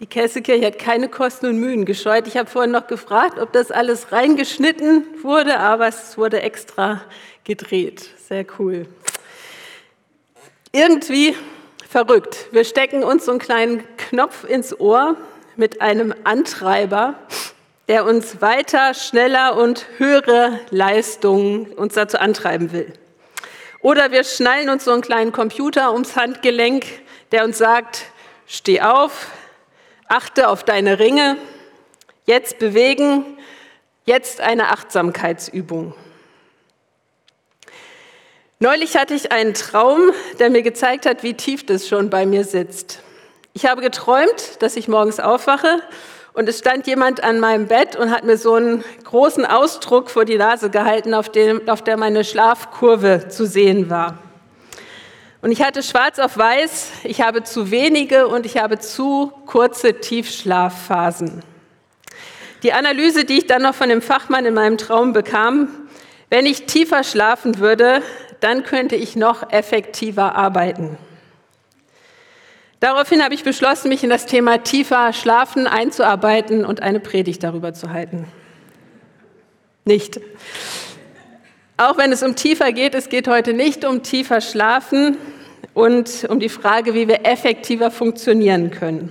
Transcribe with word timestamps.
Die 0.00 0.06
Kessekirche 0.06 0.64
hat 0.64 0.78
keine 0.78 1.10
Kosten 1.10 1.44
und 1.44 1.58
Mühen 1.58 1.84
gescheut. 1.84 2.26
Ich 2.26 2.38
habe 2.38 2.48
vorhin 2.48 2.70
noch 2.70 2.86
gefragt, 2.86 3.38
ob 3.38 3.52
das 3.52 3.70
alles 3.70 4.12
reingeschnitten 4.12 5.04
wurde, 5.22 5.60
aber 5.60 5.88
es 5.88 6.16
wurde 6.16 6.40
extra 6.40 7.02
gedreht. 7.44 8.08
Sehr 8.26 8.46
cool. 8.58 8.86
Irgendwie 10.72 11.36
verrückt. 11.86 12.46
Wir 12.50 12.64
stecken 12.64 13.04
uns 13.04 13.26
so 13.26 13.32
einen 13.32 13.40
kleinen 13.40 13.84
Knopf 13.98 14.44
ins 14.44 14.80
Ohr 14.80 15.16
mit 15.56 15.82
einem 15.82 16.14
Antreiber, 16.24 17.16
der 17.86 18.06
uns 18.06 18.40
weiter, 18.40 18.94
schneller 18.94 19.54
und 19.58 19.84
höhere 19.98 20.60
Leistungen 20.70 21.72
uns 21.74 21.92
dazu 21.92 22.18
antreiben 22.18 22.72
will. 22.72 22.90
Oder 23.82 24.12
wir 24.12 24.24
schnallen 24.24 24.70
uns 24.70 24.86
so 24.86 24.92
einen 24.92 25.02
kleinen 25.02 25.32
Computer 25.32 25.92
ums 25.92 26.16
Handgelenk, 26.16 26.86
der 27.32 27.44
uns 27.44 27.58
sagt, 27.58 28.06
steh 28.46 28.80
auf, 28.80 29.26
achte 30.10 30.48
auf 30.48 30.64
deine 30.64 30.98
Ringe, 30.98 31.36
jetzt 32.26 32.58
bewegen, 32.58 33.24
jetzt 34.04 34.40
eine 34.40 34.68
Achtsamkeitsübung. 34.68 35.94
Neulich 38.58 38.96
hatte 38.96 39.14
ich 39.14 39.32
einen 39.32 39.54
Traum, 39.54 40.10
der 40.38 40.50
mir 40.50 40.62
gezeigt 40.62 41.06
hat, 41.06 41.22
wie 41.22 41.34
tief 41.34 41.64
das 41.64 41.88
schon 41.88 42.10
bei 42.10 42.26
mir 42.26 42.44
sitzt. 42.44 43.00
Ich 43.52 43.66
habe 43.66 43.80
geträumt, 43.80 44.60
dass 44.60 44.76
ich 44.76 44.86
morgens 44.86 45.18
aufwache 45.18 45.80
und 46.34 46.48
es 46.48 46.58
stand 46.58 46.86
jemand 46.86 47.24
an 47.24 47.40
meinem 47.40 47.68
Bett 47.68 47.96
und 47.96 48.10
hat 48.10 48.24
mir 48.24 48.36
so 48.36 48.54
einen 48.54 48.84
großen 49.04 49.46
Ausdruck 49.46 50.10
vor 50.10 50.24
die 50.24 50.36
Nase 50.36 50.70
gehalten, 50.70 51.14
auf, 51.14 51.30
dem, 51.30 51.68
auf 51.68 51.82
der 51.82 51.96
meine 51.96 52.24
Schlafkurve 52.24 53.28
zu 53.28 53.46
sehen 53.46 53.90
war. 53.90 54.18
Und 55.42 55.52
ich 55.52 55.62
hatte 55.62 55.82
schwarz 55.82 56.18
auf 56.18 56.36
weiß, 56.36 56.90
ich 57.04 57.22
habe 57.22 57.42
zu 57.44 57.70
wenige 57.70 58.28
und 58.28 58.44
ich 58.44 58.58
habe 58.58 58.78
zu 58.78 59.32
kurze 59.46 60.00
Tiefschlafphasen. 60.00 61.42
Die 62.62 62.74
Analyse, 62.74 63.24
die 63.24 63.38
ich 63.38 63.46
dann 63.46 63.62
noch 63.62 63.74
von 63.74 63.88
dem 63.88 64.02
Fachmann 64.02 64.44
in 64.44 64.52
meinem 64.52 64.76
Traum 64.76 65.14
bekam, 65.14 65.68
wenn 66.28 66.44
ich 66.44 66.66
tiefer 66.66 67.04
schlafen 67.04 67.58
würde, 67.58 68.02
dann 68.40 68.64
könnte 68.64 68.96
ich 68.96 69.16
noch 69.16 69.50
effektiver 69.50 70.34
arbeiten. 70.34 70.98
Daraufhin 72.80 73.22
habe 73.22 73.34
ich 73.34 73.44
beschlossen, 73.44 73.88
mich 73.88 74.04
in 74.04 74.10
das 74.10 74.26
Thema 74.26 74.58
tiefer 74.58 75.12
Schlafen 75.12 75.66
einzuarbeiten 75.66 76.64
und 76.64 76.80
eine 76.80 77.00
Predigt 77.00 77.42
darüber 77.42 77.72
zu 77.74 77.90
halten. 77.90 78.26
Nicht. 79.84 80.20
Auch 81.80 81.96
wenn 81.96 82.12
es 82.12 82.22
um 82.22 82.36
tiefer 82.36 82.72
geht, 82.72 82.94
es 82.94 83.08
geht 83.08 83.26
heute 83.26 83.54
nicht 83.54 83.86
um 83.86 84.02
tiefer 84.02 84.42
Schlafen 84.42 85.16
und 85.72 86.26
um 86.28 86.38
die 86.38 86.50
Frage, 86.50 86.92
wie 86.92 87.08
wir 87.08 87.24
effektiver 87.24 87.90
funktionieren 87.90 88.70
können. 88.70 89.08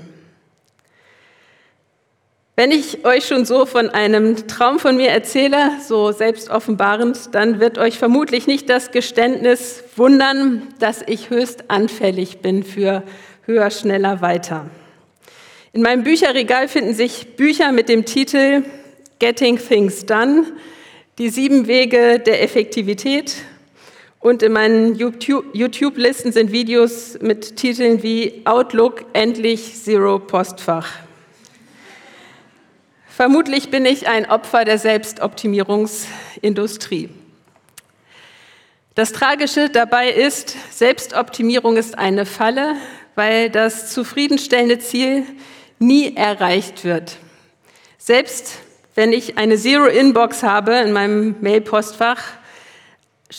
Wenn 2.56 2.70
ich 2.70 3.06
euch 3.06 3.26
schon 3.26 3.44
so 3.46 3.66
von 3.66 3.90
einem 3.90 4.48
Traum 4.48 4.78
von 4.78 4.98
mir 4.98 5.10
erzähle, 5.10 5.72
so 5.84 6.12
selbst 6.12 6.52
offenbarend, 6.52 7.34
dann 7.34 7.60
wird 7.60 7.80
euch 7.80 7.98
vermutlich 7.98 8.46
nicht 8.46 8.70
das 8.70 8.92
Geständnis 8.92 9.84
wundern, 9.96 10.68
dass 10.78 11.02
ich 11.08 11.32
höchst 11.32 11.72
anfällig 11.72 12.38
bin 12.44 12.64
für 12.64 13.02
höher, 13.48 13.72
schneller, 13.72 14.22
weiter. 14.22 14.68
In 15.74 15.82
meinem 15.82 16.04
Bücherregal 16.04 16.68
finden 16.68 16.94
sich 16.94 17.36
Bücher 17.36 17.72
mit 17.72 17.90
dem 17.90 18.06
Titel 18.06 18.64
Getting 19.18 19.58
Things 19.58 20.06
Done, 20.06 20.46
die 21.20 21.30
sieben 21.30 21.68
Wege 21.68 22.20
der 22.20 22.42
Effektivität. 22.42 23.36
Und 24.22 24.42
in 24.42 24.54
meinen 24.54 24.96
YouTube-Listen 24.96 26.32
sind 26.32 26.52
Videos 26.52 27.20
mit 27.22 27.58
Titeln 27.58 28.02
wie 28.04 28.42
Outlook, 28.46 29.06
endlich 29.14 29.76
Zero 29.84 30.20
Postfach. 30.20 30.90
Vermutlich 33.08 33.70
bin 33.70 33.86
ich 33.86 34.08
ein 34.08 34.30
Opfer 34.30 34.66
der 34.66 34.78
Selbstoptimierungsindustrie. 34.78 37.10
Das 38.96 39.14
Tragische 39.14 39.70
dabei 39.70 40.10
ist, 40.10 40.58
Selbstoptimierung 40.72 41.78
ist 41.78 41.98
eine 41.98 42.26
Falle, 42.26 42.76
weil 43.16 43.50
das 43.50 43.94
zufriedenstellende 43.94 44.80
Ziel 44.80 45.24
nie 45.80 46.16
erreicht 46.16 46.86
wird. 46.86 47.18
Selbst 47.98 48.60
wenn 48.96 49.14
ich 49.14 49.38
eine 49.38 49.58
Zero-Inbox 49.58 50.44
habe 50.44 50.76
in 50.76 50.92
meinem 50.92 51.36
Mail-Postfach, 51.42 52.22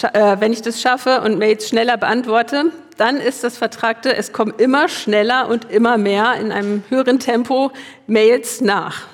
äh, 0.03 0.37
wenn 0.38 0.53
ich 0.53 0.62
das 0.62 0.81
schaffe 0.81 1.21
und 1.22 1.38
Mails 1.38 1.69
schneller 1.69 1.97
beantworte, 1.97 2.66
dann 2.97 3.16
ist 3.16 3.43
das 3.44 3.59
Vertragte, 3.59 4.15
es 4.15 4.33
kommen 4.33 4.55
immer 4.59 4.89
schneller 4.89 5.49
und 5.49 5.71
immer 5.71 5.99
mehr 5.99 6.34
in 6.34 6.53
einem 6.53 6.84
höheren 6.89 7.19
Tempo 7.19 7.72
Mails 8.06 8.60
nach. 8.60 9.09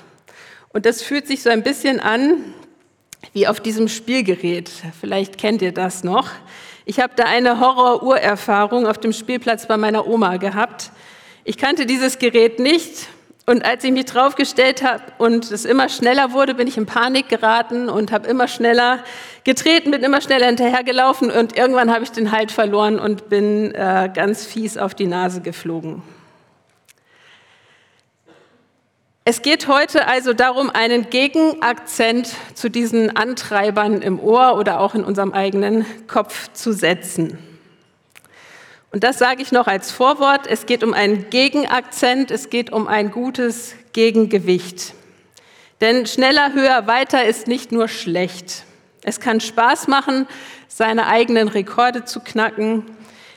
Und 0.69 0.85
das 0.85 1.01
fühlt 1.01 1.25
sich 1.25 1.41
so 1.41 1.49
ein 1.49 1.63
bisschen 1.63 1.99
an 1.99 2.43
wie 3.33 3.47
auf 3.47 3.59
diesem 3.59 3.87
Spielgerät. 3.87 4.69
Vielleicht 4.99 5.37
kennt 5.37 5.61
ihr 5.61 5.71
das 5.71 6.03
noch. 6.03 6.29
Ich 6.85 6.99
habe 6.99 7.13
da 7.15 7.23
eine 7.23 7.59
Horror-Urerfahrung 7.59 8.87
auf 8.87 8.97
dem 8.97 9.13
Spielplatz 9.13 9.67
bei 9.67 9.77
meiner 9.77 10.07
Oma 10.07 10.37
gehabt. 10.37 10.91
Ich 11.43 11.57
kannte 11.57 11.85
dieses 11.85 12.19
Gerät 12.19 12.59
nicht 12.59 13.07
und 13.49 13.63
als 13.63 13.81
ich 13.85 13.93
mich 13.93 14.03
draufgestellt 14.03 14.83
habe 14.83 15.03
und 15.19 15.49
es 15.51 15.63
immer 15.63 15.87
schneller 15.87 16.33
wurde, 16.33 16.53
bin 16.53 16.67
ich 16.67 16.75
in 16.75 16.85
Panik 16.85 17.29
geraten 17.29 17.87
und 17.87 18.11
habe 18.11 18.27
immer 18.27 18.49
schneller 18.49 18.99
getreten, 19.45 19.89
bin 19.91 20.03
immer 20.03 20.19
schneller 20.19 20.47
hinterhergelaufen 20.47 21.31
und 21.31 21.57
irgendwann 21.57 21.89
habe 21.89 22.03
ich 22.03 22.11
den 22.11 22.33
Halt 22.33 22.51
verloren 22.51 22.99
und 22.99 23.29
bin 23.29 23.73
äh, 23.73 24.11
ganz 24.13 24.45
fies 24.45 24.77
auf 24.77 24.95
die 24.95 25.07
Nase 25.07 25.39
geflogen. 25.39 26.03
Es 29.23 29.41
geht 29.41 29.69
heute 29.69 30.07
also 30.09 30.33
darum, 30.33 30.69
einen 30.69 31.09
Gegenakzent 31.09 32.29
zu 32.53 32.69
diesen 32.69 33.15
Antreibern 33.15 34.01
im 34.01 34.19
Ohr 34.19 34.57
oder 34.57 34.81
auch 34.81 34.93
in 34.93 35.05
unserem 35.05 35.31
eigenen 35.31 35.85
Kopf 36.07 36.51
zu 36.51 36.73
setzen. 36.73 37.37
Und 38.91 39.03
das 39.03 39.19
sage 39.19 39.41
ich 39.41 39.51
noch 39.51 39.67
als 39.67 39.91
Vorwort. 39.91 40.47
Es 40.47 40.65
geht 40.65 40.83
um 40.83 40.93
einen 40.93 41.29
Gegenakzent, 41.29 42.31
es 42.31 42.49
geht 42.49 42.71
um 42.71 42.87
ein 42.87 43.11
gutes 43.11 43.75
Gegengewicht. 43.93 44.93
Denn 45.81 46.05
schneller, 46.05 46.53
höher, 46.53 46.87
weiter 46.87 47.25
ist 47.25 47.47
nicht 47.47 47.71
nur 47.71 47.87
schlecht. 47.87 48.63
Es 49.03 49.19
kann 49.19 49.39
Spaß 49.39 49.87
machen, 49.87 50.27
seine 50.67 51.07
eigenen 51.07 51.47
Rekorde 51.47 52.05
zu 52.05 52.19
knacken. 52.19 52.83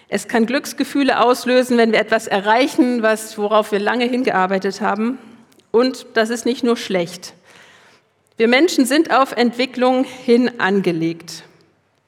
Es 0.08 0.26
kann 0.26 0.46
Glücksgefühle 0.46 1.20
auslösen, 1.20 1.76
wenn 1.78 1.92
wir 1.92 2.00
etwas 2.00 2.26
erreichen, 2.26 3.02
was, 3.02 3.36
worauf 3.36 3.72
wir 3.72 3.78
lange 3.78 4.06
hingearbeitet 4.06 4.80
haben. 4.80 5.18
Und 5.70 6.06
das 6.14 6.30
ist 6.30 6.46
nicht 6.46 6.64
nur 6.64 6.76
schlecht. 6.76 7.34
Wir 8.36 8.48
Menschen 8.48 8.86
sind 8.86 9.12
auf 9.14 9.32
Entwicklung 9.32 10.04
hin 10.04 10.60
angelegt. 10.60 11.44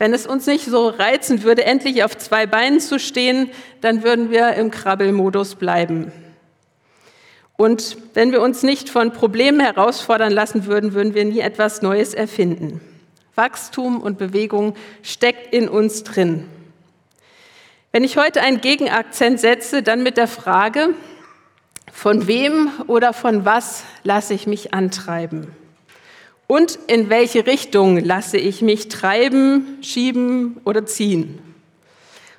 Wenn 0.02 0.14
es 0.14 0.26
uns 0.26 0.48
nicht 0.48 0.64
so 0.64 0.88
reizen 0.88 1.44
würde, 1.44 1.64
endlich 1.64 2.02
auf 2.02 2.18
zwei 2.18 2.44
Beinen 2.44 2.80
zu 2.80 2.98
stehen, 2.98 3.50
dann 3.82 4.02
würden 4.02 4.32
wir 4.32 4.54
im 4.54 4.72
Krabbelmodus 4.72 5.54
bleiben. 5.54 6.10
Und 7.56 7.96
wenn 8.12 8.32
wir 8.32 8.42
uns 8.42 8.64
nicht 8.64 8.90
von 8.90 9.12
Problemen 9.12 9.60
herausfordern 9.60 10.32
lassen 10.32 10.66
würden, 10.66 10.94
würden 10.94 11.14
wir 11.14 11.24
nie 11.24 11.38
etwas 11.38 11.82
Neues 11.82 12.14
erfinden. 12.14 12.80
Wachstum 13.36 14.00
und 14.00 14.18
Bewegung 14.18 14.74
steckt 15.04 15.54
in 15.54 15.68
uns 15.68 16.02
drin. 16.02 16.48
Wenn 17.92 18.02
ich 18.02 18.16
heute 18.16 18.42
einen 18.42 18.60
Gegenakzent 18.60 19.38
setze, 19.38 19.84
dann 19.84 20.02
mit 20.02 20.16
der 20.16 20.26
Frage, 20.26 20.94
von 21.92 22.26
wem 22.26 22.72
oder 22.88 23.12
von 23.12 23.44
was 23.44 23.84
lasse 24.02 24.34
ich 24.34 24.48
mich 24.48 24.74
antreiben? 24.74 25.54
Und 26.52 26.78
in 26.86 27.08
welche 27.08 27.46
Richtung 27.46 27.96
lasse 27.96 28.36
ich 28.36 28.60
mich 28.60 28.88
treiben, 28.88 29.78
schieben 29.80 30.60
oder 30.66 30.84
ziehen? 30.84 31.38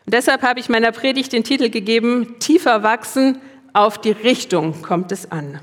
Und 0.06 0.14
deshalb 0.14 0.44
habe 0.44 0.60
ich 0.60 0.70
meiner 0.70 0.92
Predigt 0.92 1.34
den 1.34 1.44
Titel 1.44 1.72
gegeben, 1.72 2.36
Tiefer 2.38 2.84
wachsen, 2.84 3.42
auf 3.74 3.98
die 3.98 4.12
Richtung 4.12 4.84
kommt 4.84 5.12
es 5.12 5.32
an. 5.32 5.60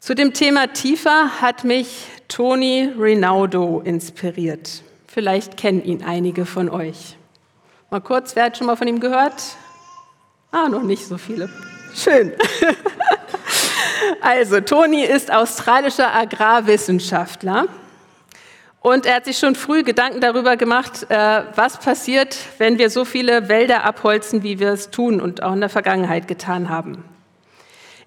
Zu 0.00 0.16
dem 0.16 0.32
Thema 0.32 0.72
Tiefer 0.72 1.40
hat 1.40 1.62
mich 1.62 2.08
Tony 2.26 2.92
Rinaldo 2.98 3.82
inspiriert. 3.84 4.82
Vielleicht 5.06 5.56
kennen 5.56 5.84
ihn 5.84 6.02
einige 6.02 6.44
von 6.44 6.68
euch. 6.68 7.16
Mal 7.92 8.00
kurz, 8.00 8.34
wer 8.34 8.46
hat 8.46 8.58
schon 8.58 8.66
mal 8.66 8.74
von 8.74 8.88
ihm 8.88 8.98
gehört? 8.98 9.40
Ah, 10.50 10.68
noch 10.68 10.82
nicht 10.82 11.06
so 11.06 11.18
viele. 11.18 11.48
Schön. 11.94 12.32
Also, 14.20 14.60
Toni 14.60 15.04
ist 15.04 15.32
australischer 15.32 16.14
Agrarwissenschaftler 16.14 17.66
und 18.80 19.06
er 19.06 19.16
hat 19.16 19.24
sich 19.24 19.38
schon 19.38 19.54
früh 19.54 19.82
Gedanken 19.82 20.20
darüber 20.20 20.56
gemacht, 20.56 21.06
äh, 21.10 21.42
was 21.54 21.78
passiert, 21.78 22.36
wenn 22.58 22.78
wir 22.78 22.90
so 22.90 23.04
viele 23.04 23.48
Wälder 23.48 23.84
abholzen, 23.84 24.42
wie 24.42 24.58
wir 24.58 24.70
es 24.70 24.90
tun 24.90 25.20
und 25.20 25.42
auch 25.42 25.52
in 25.52 25.60
der 25.60 25.68
Vergangenheit 25.68 26.28
getan 26.28 26.68
haben. 26.68 27.04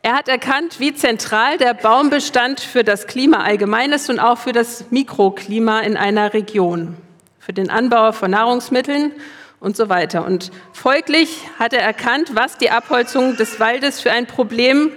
Er 0.01 0.13
hat 0.13 0.27
erkannt, 0.27 0.80
wie 0.80 0.95
zentral 0.95 1.57
der 1.57 1.75
Baumbestand 1.75 2.59
für 2.59 2.83
das 2.83 3.06
Klima 3.06 3.44
allgemein 3.44 3.92
ist 3.92 4.09
und 4.09 4.19
auch 4.19 4.39
für 4.39 4.53
das 4.53 4.86
Mikroklima 4.89 5.81
in 5.81 5.98
einer 5.98 6.33
Region, 6.33 6.98
für 7.39 7.53
den 7.53 7.69
Anbau 7.69 8.12
von 8.12 8.31
Nahrungsmitteln 8.31 9.12
und 9.59 9.77
so 9.77 9.89
weiter. 9.89 10.25
Und 10.25 10.51
folglich 10.74 11.38
hat 11.59 11.74
er 11.74 11.83
erkannt, 11.83 12.31
was 12.33 12.57
die 12.57 12.71
Abholzung 12.71 13.38
des 13.38 13.59
Waldes 13.59 14.01
für 14.01 14.12
ein 14.12 14.25
Problem 14.25 14.92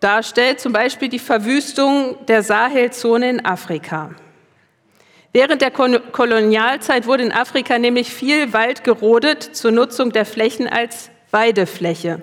darstellt, 0.00 0.60
zum 0.60 0.72
Beispiel 0.72 1.08
die 1.08 1.18
Verwüstung 1.18 2.16
der 2.26 2.42
Sahelzone 2.42 3.30
in 3.30 3.44
Afrika. 3.44 4.10
Während 5.32 5.60
der 5.60 5.70
Kolonialzeit 5.70 7.06
wurde 7.06 7.24
in 7.24 7.32
Afrika 7.32 7.78
nämlich 7.78 8.12
viel 8.12 8.52
Wald 8.52 8.82
gerodet 8.82 9.42
zur 9.42 9.70
Nutzung 9.70 10.10
der 10.10 10.24
Flächen 10.24 10.66
als 10.66 11.10
Weidefläche. 11.30 12.22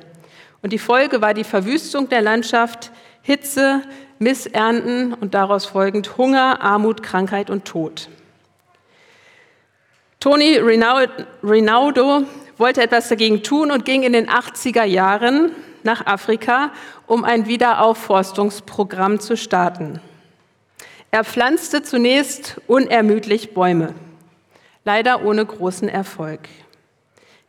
Und 0.62 0.74
die 0.74 0.80
Folge 0.80 1.22
war 1.22 1.34
die 1.34 1.44
Verwüstung 1.44 2.10
der 2.10 2.22
Landschaft, 2.22 2.92
Hitze, 3.22 3.84
Missernten 4.18 5.14
und 5.14 5.34
daraus 5.34 5.66
folgend 5.66 6.18
Hunger, 6.18 6.62
Armut, 6.62 7.04
Krankheit 7.04 7.50
und 7.50 7.66
Tod. 7.66 8.10
Tony 10.20 10.58
Rinaldo 10.58 12.24
wollte 12.58 12.82
etwas 12.82 13.10
dagegen 13.10 13.44
tun 13.44 13.70
und 13.70 13.86
ging 13.86 14.02
in 14.02 14.14
den 14.14 14.28
80er 14.28 14.84
Jahren 14.84 15.52
nach 15.86 16.06
Afrika, 16.06 16.72
um 17.08 17.24
ein 17.24 17.48
Wiederaufforstungsprogramm 17.48 19.20
zu 19.20 19.38
starten. 19.38 20.02
Er 21.12 21.24
pflanzte 21.24 21.82
zunächst 21.82 22.60
unermüdlich 22.68 23.54
Bäume, 23.54 23.94
leider 24.84 25.24
ohne 25.24 25.46
großen 25.46 25.88
Erfolg. 25.88 26.42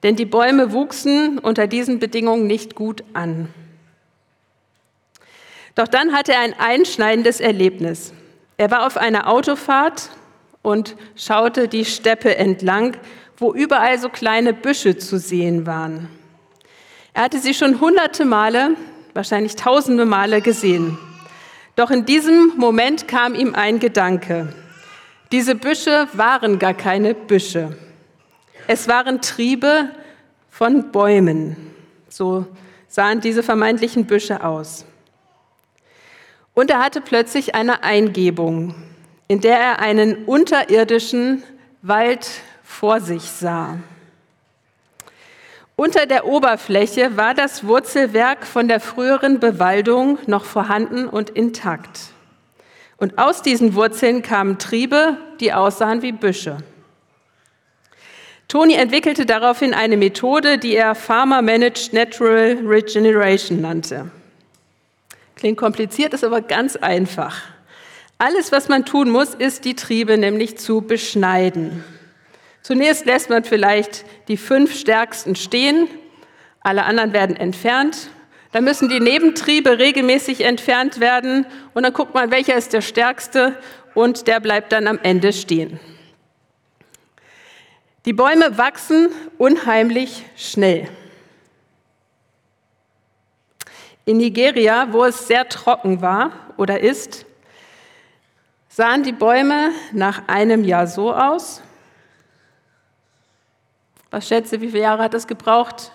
Denn 0.03 0.15
die 0.15 0.27
Bäume 0.27 0.73
wuchsen 0.73 1.39
unter 1.39 1.67
diesen 1.67 1.99
Bedingungen 1.99 2.47
nicht 2.47 2.75
gut 2.75 3.03
an. 3.13 3.53
Doch 5.75 5.89
dann 5.89 6.13
hatte 6.13 6.33
er 6.33 6.41
ein 6.41 6.55
einschneidendes 6.59 7.41
Erlebnis. 7.41 8.13
Er 8.57 8.71
war 8.71 8.87
auf 8.87 8.97
einer 8.97 9.29
Autofahrt 9.29 10.11
und 10.63 10.97
schaute 11.17 11.69
die 11.69 11.85
Steppe 11.85 12.37
entlang, 12.37 12.97
wo 13.37 13.53
überall 13.53 13.99
so 13.99 14.09
kleine 14.09 14.55
Büsche 14.55 14.97
zu 14.97 15.19
sehen 15.19 15.67
waren. 15.67 16.09
Er 17.17 17.23
hatte 17.23 17.41
sie 17.41 17.55
schon 17.55 17.81
hunderte 17.81 18.25
Male, 18.25 18.77
wahrscheinlich 19.15 19.57
tausende 19.57 20.05
Male 20.05 20.41
gesehen. 20.41 20.99
Doch 21.75 21.91
in 21.91 22.05
diesem 22.05 22.53
Moment 22.57 23.09
kam 23.09 23.35
ihm 23.35 23.57
ein 23.57 23.81
Gedanke. 23.81 24.53
Diese 25.33 25.55
Büsche 25.57 26.07
waren 26.13 26.61
gar 26.61 26.75
keine 26.75 27.15
Büsche. 27.15 27.77
Es 28.69 28.87
waren 28.87 29.21
Triebe 29.21 29.91
von 30.51 30.93
Bäumen. 30.93 31.57
So 32.09 32.47
sahen 32.87 33.21
diese 33.21 33.43
vermeintlichen 33.43 34.07
Büsche 34.07 34.45
aus. 34.45 34.85
Und 36.55 36.71
er 36.71 36.79
hatte 36.79 37.01
plötzlich 37.01 37.57
eine 37.57 37.83
Eingebung 37.83 38.75
in 39.29 39.41
der 39.41 39.59
er 39.59 39.79
einen 39.81 40.25
unterirdischen 40.25 41.43
Wald 41.83 42.29
vor 42.63 43.01
sich 43.01 43.23
sah. 43.23 43.79
Unter 45.79 46.07
der 46.07 46.27
Oberfläche 46.27 47.19
war 47.19 47.35
das 47.35 47.67
Wurzelwerk 47.67 48.47
von 48.47 48.67
der 48.67 48.81
früheren 48.81 49.41
Bewaldung 49.41 50.19
noch 50.27 50.47
vorhanden 50.47 51.07
und 51.07 51.29
intakt. 51.29 52.01
Und 52.97 53.19
aus 53.19 53.43
diesen 53.43 53.75
Wurzeln 53.75 54.23
kamen 54.23 54.59
Triebe, 54.59 55.19
die 55.39 55.53
aussahen 55.53 56.01
wie 56.01 56.13
Büsche. 56.13 56.57
Toni 58.49 58.73
entwickelte 58.73 59.27
daraufhin 59.27 59.75
eine 59.75 59.99
Methode, 59.99 60.57
die 60.57 60.75
er 60.75 60.95
Farmer 60.95 61.43
Managed 61.43 61.93
Natural 61.93 62.57
Regeneration 62.65 63.61
nannte. 63.61 64.11
Klingt 65.35 65.59
kompliziert, 65.59 66.15
ist 66.15 66.25
aber 66.25 66.41
ganz 66.41 66.77
einfach. 66.77 67.43
Alles, 68.17 68.51
was 68.51 68.69
man 68.69 68.87
tun 68.87 69.11
muss, 69.11 69.35
ist 69.35 69.67
die 69.67 69.75
Triebe 69.75 70.17
nämlich 70.17 70.57
zu 70.57 70.81
beschneiden. 70.81 71.85
Zunächst 72.67 73.07
lässt 73.07 73.31
man 73.31 73.45
vielleicht 73.45 74.05
die 74.27 74.37
fünf 74.37 74.77
stärksten 74.77 75.37
stehen, 75.37 75.87
alle 76.59 76.83
anderen 76.83 77.13
werden 77.13 77.37
entfernt. 77.37 78.11
Dann 78.51 78.65
müssen 78.65 78.89
die 78.89 78.99
Nebentriebe 78.99 79.79
regelmäßig 79.79 80.41
entfernt 80.41 80.99
werden 80.99 81.47
und 81.75 81.85
dann 81.85 81.93
guckt 81.93 82.13
man, 82.13 82.33
welcher 82.33 82.57
ist 82.57 82.73
der 82.73 82.81
stärkste 82.81 83.57
und 83.95 84.27
der 84.27 84.41
bleibt 84.41 84.73
dann 84.73 84.89
am 84.89 84.99
Ende 85.01 85.33
stehen. 85.33 85.79
Die 88.05 88.13
Bäume 88.13 88.59
wachsen 88.59 89.11
unheimlich 89.39 90.25
schnell. 90.37 90.89
In 94.07 94.17
Nigeria, 94.17 94.89
wo 94.91 95.05
es 95.05 95.29
sehr 95.29 95.49
trocken 95.49 96.03
war 96.03 96.33
oder 96.57 96.81
ist, 96.81 97.27
sahen 98.67 99.05
die 99.05 99.13
Bäume 99.13 99.71
nach 99.93 100.27
einem 100.27 100.65
Jahr 100.65 100.89
so 100.89 101.15
aus. 101.15 101.63
Was 104.17 104.29
schätze, 104.29 104.63
wie 104.63 104.69
viele 104.69 104.85
Jahre 104.85 105.03
hat 105.03 105.13
es 105.13 105.27
gebraucht? 105.27 105.93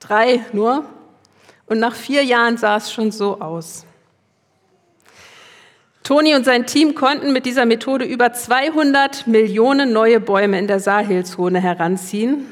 Drei 0.00 0.44
nur. 0.52 0.84
Und 1.66 1.78
nach 1.78 1.94
vier 1.94 2.24
Jahren 2.24 2.56
sah 2.56 2.78
es 2.78 2.92
schon 2.92 3.12
so 3.12 3.40
aus. 3.40 3.86
Toni 6.02 6.34
und 6.34 6.44
sein 6.44 6.66
Team 6.66 6.96
konnten 6.96 7.32
mit 7.32 7.46
dieser 7.46 7.66
Methode 7.66 8.04
über 8.04 8.32
200 8.32 9.28
Millionen 9.28 9.92
neue 9.92 10.18
Bäume 10.18 10.58
in 10.58 10.66
der 10.66 10.80
Sahelzone 10.80 11.60
heranziehen. 11.60 12.46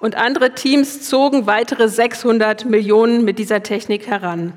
Und 0.00 0.16
andere 0.16 0.56
Teams 0.56 1.08
zogen 1.08 1.46
weitere 1.46 1.88
600 1.88 2.64
Millionen 2.64 3.24
mit 3.24 3.38
dieser 3.38 3.62
Technik 3.62 4.08
heran. 4.08 4.52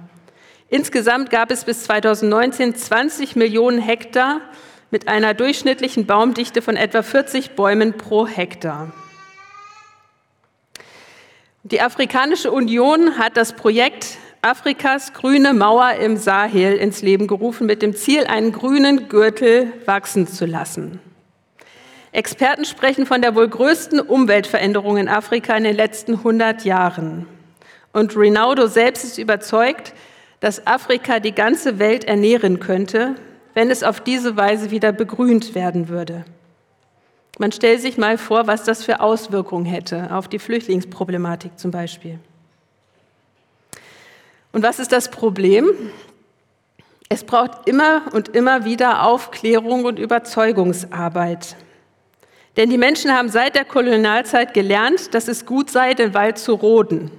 Insgesamt 0.70 1.30
gab 1.30 1.52
es 1.52 1.66
bis 1.66 1.84
2019 1.84 2.74
20 2.74 3.36
Millionen 3.36 3.78
Hektar 3.78 4.42
mit 4.92 5.08
einer 5.08 5.34
durchschnittlichen 5.34 6.06
Baumdichte 6.06 6.62
von 6.62 6.76
etwa 6.76 7.02
40 7.02 7.52
Bäumen 7.52 7.94
pro 7.94 8.28
Hektar. 8.28 8.92
Die 11.64 11.82
Afrikanische 11.82 12.52
Union 12.52 13.18
hat 13.18 13.36
das 13.36 13.54
Projekt 13.54 14.18
Afrikas 14.42 15.12
grüne 15.14 15.54
Mauer 15.54 15.96
im 16.00 16.16
Sahel 16.16 16.78
ins 16.78 17.02
Leben 17.02 17.28
gerufen, 17.28 17.68
mit 17.68 17.82
dem 17.82 17.96
Ziel, 17.96 18.26
einen 18.26 18.54
grünen 18.54 19.10
Gürtel 19.10 19.74
wachsen 19.86 20.28
zu 20.28 20.46
lassen. 20.46 21.02
Experten 22.14 22.64
sprechen 22.64 23.06
von 23.06 23.22
der 23.22 23.36
wohl 23.36 23.50
größten 23.50 24.00
Umweltveränderung 24.00 24.98
in 24.98 25.10
Afrika 25.10 25.58
in 25.58 25.66
den 25.66 25.76
letzten 25.76 26.14
100 26.14 26.64
Jahren. 26.64 27.28
Und 27.92 28.16
Rinaldo 28.16 28.68
selbst 28.68 29.04
ist 29.04 29.18
überzeugt, 29.18 29.94
dass 30.40 30.66
Afrika 30.66 31.20
die 31.20 31.34
ganze 31.34 31.80
Welt 31.80 32.06
ernähren 32.06 32.60
könnte, 32.60 33.16
wenn 33.58 33.72
es 33.72 33.82
auf 33.82 34.00
diese 34.00 34.38
Weise 34.38 34.70
wieder 34.70 34.92
begrünt 34.92 35.56
werden 35.56 35.90
würde. 35.90 36.26
Man 37.40 37.52
stellt 37.52 37.82
sich 37.82 37.98
mal 37.98 38.20
vor, 38.20 38.46
was 38.46 38.64
das 38.64 38.84
für 38.84 39.00
Auswirkungen 39.00 39.66
hätte 39.66 40.16
auf 40.16 40.28
die 40.28 40.38
Flüchtlingsproblematik 40.38 41.58
zum 41.58 41.72
Beispiel. 41.72 42.20
Und 44.52 44.62
was 44.62 44.78
ist 44.78 44.92
das 44.92 45.10
Problem? 45.10 45.72
Es 47.10 47.24
braucht 47.24 47.68
immer 47.68 48.04
und 48.14 48.30
immer 48.30 48.64
wieder 48.64 49.02
Aufklärung 49.02 49.86
und 49.86 49.98
Überzeugungsarbeit. 49.98 51.56
Denn 52.58 52.70
die 52.70 52.78
Menschen 52.78 53.12
haben 53.12 53.30
seit 53.30 53.56
der 53.56 53.66
Kolonialzeit 53.66 54.54
gelernt, 54.54 55.16
dass 55.16 55.28
es 55.28 55.48
gut 55.48 55.72
sei, 55.72 55.96
den 55.96 56.14
Wald 56.14 56.38
zu 56.38 56.54
roden. 56.54 57.10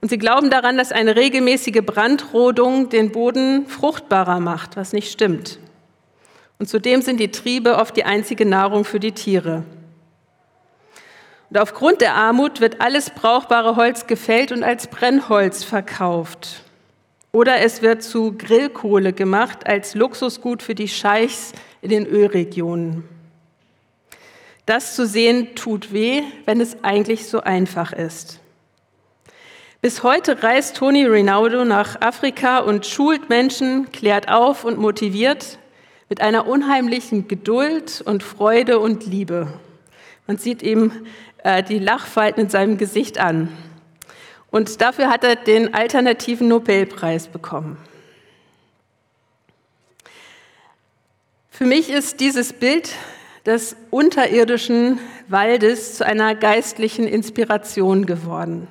Und 0.00 0.10
sie 0.10 0.18
glauben 0.18 0.50
daran, 0.50 0.76
dass 0.76 0.92
eine 0.92 1.16
regelmäßige 1.16 1.82
Brandrodung 1.84 2.88
den 2.88 3.12
Boden 3.12 3.66
fruchtbarer 3.66 4.40
macht, 4.40 4.76
was 4.76 4.92
nicht 4.92 5.10
stimmt. 5.10 5.58
Und 6.58 6.68
zudem 6.68 7.02
sind 7.02 7.18
die 7.18 7.30
Triebe 7.30 7.76
oft 7.76 7.96
die 7.96 8.04
einzige 8.04 8.46
Nahrung 8.46 8.84
für 8.84 9.00
die 9.00 9.12
Tiere. 9.12 9.64
Und 11.50 11.58
aufgrund 11.58 12.00
der 12.00 12.14
Armut 12.14 12.60
wird 12.60 12.80
alles 12.80 13.10
brauchbare 13.10 13.76
Holz 13.76 14.06
gefällt 14.06 14.52
und 14.52 14.62
als 14.62 14.88
Brennholz 14.88 15.64
verkauft. 15.64 16.62
Oder 17.32 17.60
es 17.60 17.82
wird 17.82 18.02
zu 18.02 18.32
Grillkohle 18.36 19.12
gemacht 19.12 19.66
als 19.66 19.94
Luxusgut 19.94 20.62
für 20.62 20.74
die 20.74 20.88
Scheichs 20.88 21.52
in 21.82 21.90
den 21.90 22.06
Ölregionen. 22.06 23.04
Das 24.64 24.96
zu 24.96 25.06
sehen 25.06 25.54
tut 25.54 25.92
weh, 25.92 26.22
wenn 26.46 26.60
es 26.60 26.82
eigentlich 26.82 27.28
so 27.28 27.40
einfach 27.40 27.92
ist. 27.92 28.40
Bis 29.86 30.02
heute 30.02 30.42
reist 30.42 30.78
Toni 30.78 31.06
Rinaldo 31.06 31.64
nach 31.64 32.00
Afrika 32.00 32.58
und 32.58 32.86
schult 32.86 33.28
Menschen, 33.28 33.92
klärt 33.92 34.28
auf 34.28 34.64
und 34.64 34.78
motiviert 34.78 35.60
mit 36.08 36.20
einer 36.20 36.48
unheimlichen 36.48 37.28
Geduld 37.28 38.02
und 38.04 38.24
Freude 38.24 38.80
und 38.80 39.06
Liebe. 39.06 39.46
Man 40.26 40.38
sieht 40.38 40.64
ihm 40.64 40.90
äh, 41.44 41.62
die 41.62 41.78
Lachfalten 41.78 42.42
in 42.42 42.50
seinem 42.50 42.78
Gesicht 42.78 43.18
an. 43.18 43.56
Und 44.50 44.80
dafür 44.80 45.08
hat 45.08 45.22
er 45.22 45.36
den 45.36 45.72
alternativen 45.72 46.48
Nobelpreis 46.48 47.28
bekommen. 47.28 47.76
Für 51.48 51.64
mich 51.64 51.90
ist 51.90 52.18
dieses 52.18 52.52
Bild 52.52 52.92
des 53.44 53.76
unterirdischen 53.92 54.98
Waldes 55.28 55.94
zu 55.94 56.04
einer 56.04 56.34
geistlichen 56.34 57.06
Inspiration 57.06 58.04
geworden. 58.04 58.66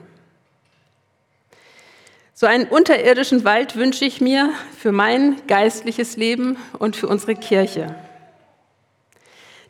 So 2.38 2.48
einen 2.48 2.68
unterirdischen 2.68 3.46
Wald 3.46 3.78
wünsche 3.78 4.04
ich 4.04 4.20
mir 4.20 4.50
für 4.78 4.92
mein 4.92 5.48
geistliches 5.48 6.18
Leben 6.18 6.58
und 6.78 6.98
für 6.98 7.08
unsere 7.08 7.34
Kirche. 7.34 7.96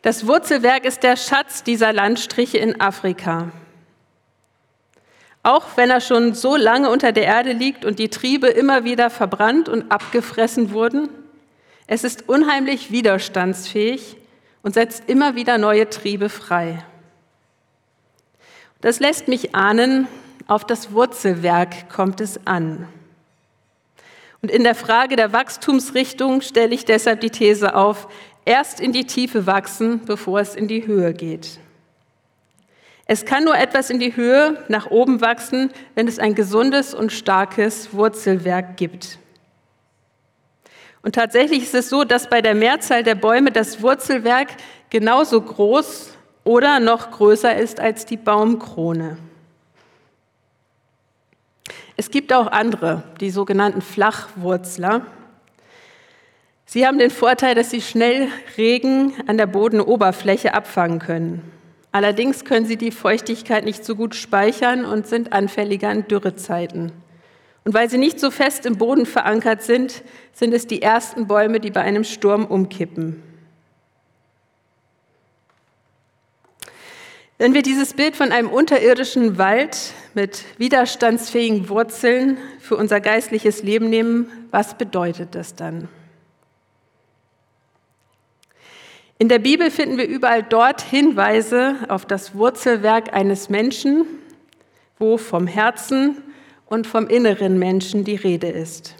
Das 0.02 0.26
Wurzelwerk 0.26 0.84
ist 0.84 1.04
der 1.04 1.16
Schatz 1.16 1.62
dieser 1.62 1.92
Landstriche 1.92 2.58
in 2.58 2.80
Afrika. 2.80 3.52
Auch 5.44 5.76
wenn 5.76 5.90
er 5.90 6.00
schon 6.00 6.34
so 6.34 6.56
lange 6.56 6.90
unter 6.90 7.12
der 7.12 7.26
Erde 7.26 7.52
liegt 7.52 7.84
und 7.84 8.00
die 8.00 8.08
Triebe 8.08 8.48
immer 8.48 8.82
wieder 8.82 9.10
verbrannt 9.10 9.68
und 9.68 9.92
abgefressen 9.92 10.72
wurden, 10.72 11.08
es 11.86 12.02
ist 12.02 12.28
unheimlich 12.28 12.90
widerstandsfähig 12.90 14.16
und 14.64 14.74
setzt 14.74 15.08
immer 15.08 15.36
wieder 15.36 15.56
neue 15.56 15.88
Triebe 15.88 16.28
frei. 16.28 16.84
Das 18.80 18.98
lässt 18.98 19.28
mich 19.28 19.54
ahnen, 19.54 20.08
auf 20.46 20.64
das 20.64 20.92
Wurzelwerk 20.92 21.88
kommt 21.88 22.20
es 22.20 22.46
an. 22.46 22.88
Und 24.42 24.50
in 24.50 24.64
der 24.64 24.74
Frage 24.74 25.16
der 25.16 25.32
Wachstumsrichtung 25.32 26.40
stelle 26.40 26.74
ich 26.74 26.84
deshalb 26.84 27.20
die 27.20 27.30
These 27.30 27.74
auf, 27.74 28.08
erst 28.44 28.80
in 28.80 28.92
die 28.92 29.06
Tiefe 29.06 29.46
wachsen, 29.46 30.04
bevor 30.04 30.40
es 30.40 30.54
in 30.54 30.68
die 30.68 30.86
Höhe 30.86 31.14
geht. 31.14 31.58
Es 33.06 33.24
kann 33.24 33.44
nur 33.44 33.56
etwas 33.56 33.90
in 33.90 34.00
die 34.00 34.16
Höhe 34.16 34.64
nach 34.68 34.90
oben 34.90 35.20
wachsen, 35.20 35.72
wenn 35.94 36.08
es 36.08 36.18
ein 36.18 36.34
gesundes 36.34 36.92
und 36.92 37.12
starkes 37.12 37.92
Wurzelwerk 37.92 38.76
gibt. 38.76 39.18
Und 41.02 41.14
tatsächlich 41.14 41.62
ist 41.62 41.74
es 41.74 41.88
so, 41.88 42.02
dass 42.02 42.28
bei 42.28 42.42
der 42.42 42.56
Mehrzahl 42.56 43.04
der 43.04 43.14
Bäume 43.14 43.52
das 43.52 43.80
Wurzelwerk 43.80 44.48
genauso 44.90 45.40
groß 45.40 46.10
oder 46.42 46.80
noch 46.80 47.12
größer 47.12 47.56
ist 47.56 47.78
als 47.78 48.06
die 48.06 48.16
Baumkrone. 48.16 49.16
Es 51.98 52.10
gibt 52.10 52.32
auch 52.32 52.48
andere, 52.48 53.02
die 53.20 53.30
sogenannten 53.30 53.80
Flachwurzler. 53.80 55.06
Sie 56.66 56.86
haben 56.86 56.98
den 56.98 57.10
Vorteil, 57.10 57.54
dass 57.54 57.70
sie 57.70 57.80
schnell 57.80 58.28
Regen 58.58 59.14
an 59.26 59.38
der 59.38 59.46
Bodenoberfläche 59.46 60.52
abfangen 60.52 60.98
können. 60.98 61.50
Allerdings 61.92 62.44
können 62.44 62.66
sie 62.66 62.76
die 62.76 62.90
Feuchtigkeit 62.90 63.64
nicht 63.64 63.82
so 63.82 63.96
gut 63.96 64.14
speichern 64.14 64.84
und 64.84 65.06
sind 65.06 65.32
anfälliger 65.32 65.88
an 65.88 66.06
Dürrezeiten. 66.06 66.92
Und 67.64 67.72
weil 67.72 67.88
sie 67.88 67.96
nicht 67.96 68.20
so 68.20 68.30
fest 68.30 68.66
im 68.66 68.76
Boden 68.76 69.06
verankert 69.06 69.62
sind, 69.62 70.02
sind 70.34 70.52
es 70.52 70.66
die 70.66 70.82
ersten 70.82 71.26
Bäume, 71.26 71.60
die 71.60 71.70
bei 71.70 71.80
einem 71.80 72.04
Sturm 72.04 72.44
umkippen. 72.44 73.22
Wenn 77.38 77.52
wir 77.52 77.62
dieses 77.62 77.92
Bild 77.92 78.16
von 78.16 78.32
einem 78.32 78.48
unterirdischen 78.48 79.36
Wald 79.36 79.92
mit 80.14 80.44
widerstandsfähigen 80.56 81.68
Wurzeln 81.68 82.38
für 82.60 82.76
unser 82.76 83.00
geistliches 83.00 83.62
Leben 83.62 83.90
nehmen, 83.90 84.30
was 84.50 84.78
bedeutet 84.78 85.34
das 85.34 85.54
dann? 85.54 85.88
In 89.18 89.28
der 89.28 89.38
Bibel 89.38 89.70
finden 89.70 89.98
wir 89.98 90.08
überall 90.08 90.42
dort 90.42 90.80
Hinweise 90.80 91.76
auf 91.88 92.06
das 92.06 92.34
Wurzelwerk 92.34 93.12
eines 93.12 93.50
Menschen, 93.50 94.06
wo 94.98 95.18
vom 95.18 95.46
Herzen 95.46 96.22
und 96.66 96.86
vom 96.86 97.06
inneren 97.06 97.58
Menschen 97.58 98.04
die 98.04 98.16
Rede 98.16 98.48
ist. 98.48 98.94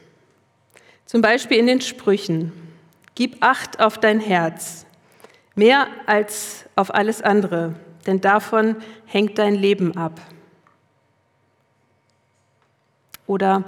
Zum 1.07 1.23
Beispiel 1.23 1.57
in 1.59 1.67
den 1.67 1.81
Sprüchen. 1.81 2.53
Gib 3.15 3.37
Acht 3.41 3.81
auf 3.81 3.97
dein 3.97 4.21
Herz, 4.21 4.85
mehr 5.55 5.87
als 6.05 6.67
auf 6.77 6.95
alles 6.95 7.23
andere, 7.23 7.75
denn 8.07 8.21
davon 8.21 8.77
hängt 9.05 9.39
dein 9.39 9.55
Leben 9.55 9.97
ab. 9.97 10.21
Oder 13.27 13.65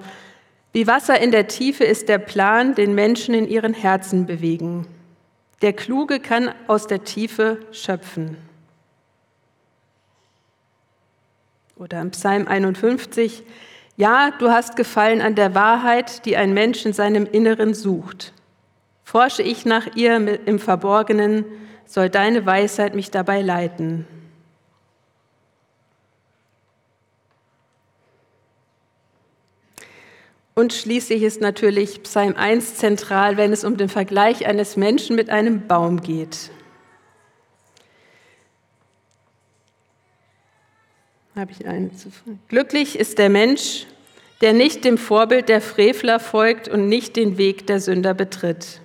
wie 0.72 0.86
Wasser 0.86 1.20
in 1.20 1.30
der 1.30 1.48
Tiefe 1.48 1.84
ist 1.84 2.08
der 2.08 2.18
Plan, 2.18 2.74
den 2.74 2.94
Menschen 2.94 3.34
in 3.34 3.48
ihren 3.48 3.74
Herzen 3.74 4.26
bewegen. 4.26 4.86
Der 5.62 5.72
Kluge 5.72 6.20
kann 6.20 6.52
aus 6.68 6.86
der 6.86 7.04
Tiefe 7.04 7.58
schöpfen. 7.72 8.36
Oder 11.76 12.00
im 12.00 12.10
Psalm 12.10 12.46
51, 12.46 13.42
ja, 13.96 14.30
du 14.38 14.50
hast 14.50 14.76
gefallen 14.76 15.20
an 15.20 15.34
der 15.34 15.54
Wahrheit, 15.54 16.24
die 16.24 16.36
ein 16.36 16.52
Mensch 16.52 16.84
in 16.86 16.92
seinem 16.92 17.26
Inneren 17.26 17.74
sucht. 17.74 18.32
Forsche 19.02 19.42
ich 19.42 19.64
nach 19.64 19.96
ihr 19.96 20.16
im 20.46 20.58
Verborgenen, 20.58 21.44
soll 21.86 22.10
deine 22.10 22.44
Weisheit 22.46 22.94
mich 22.94 23.10
dabei 23.10 23.40
leiten. 23.40 24.06
Und 30.58 30.72
schließlich 30.72 31.22
ist 31.22 31.40
natürlich 31.40 32.02
Psalm 32.02 32.34
1 32.34 32.74
zentral, 32.74 33.36
wenn 33.36 33.52
es 33.52 33.62
um 33.62 33.76
den 33.76 33.88
Vergleich 33.88 34.44
eines 34.44 34.76
Menschen 34.76 35.14
mit 35.14 35.30
einem 35.30 35.68
Baum 35.68 36.00
geht. 36.00 36.50
Habe 41.36 41.52
ich 41.52 41.64
eine 41.64 41.94
zu 41.94 42.08
Glücklich 42.48 42.98
ist 42.98 43.18
der 43.18 43.30
Mensch, 43.30 43.86
der 44.40 44.52
nicht 44.52 44.84
dem 44.84 44.98
Vorbild 44.98 45.48
der 45.48 45.60
Frevler 45.60 46.18
folgt 46.18 46.66
und 46.66 46.88
nicht 46.88 47.14
den 47.14 47.38
Weg 47.38 47.68
der 47.68 47.78
Sünder 47.78 48.12
betritt. 48.12 48.80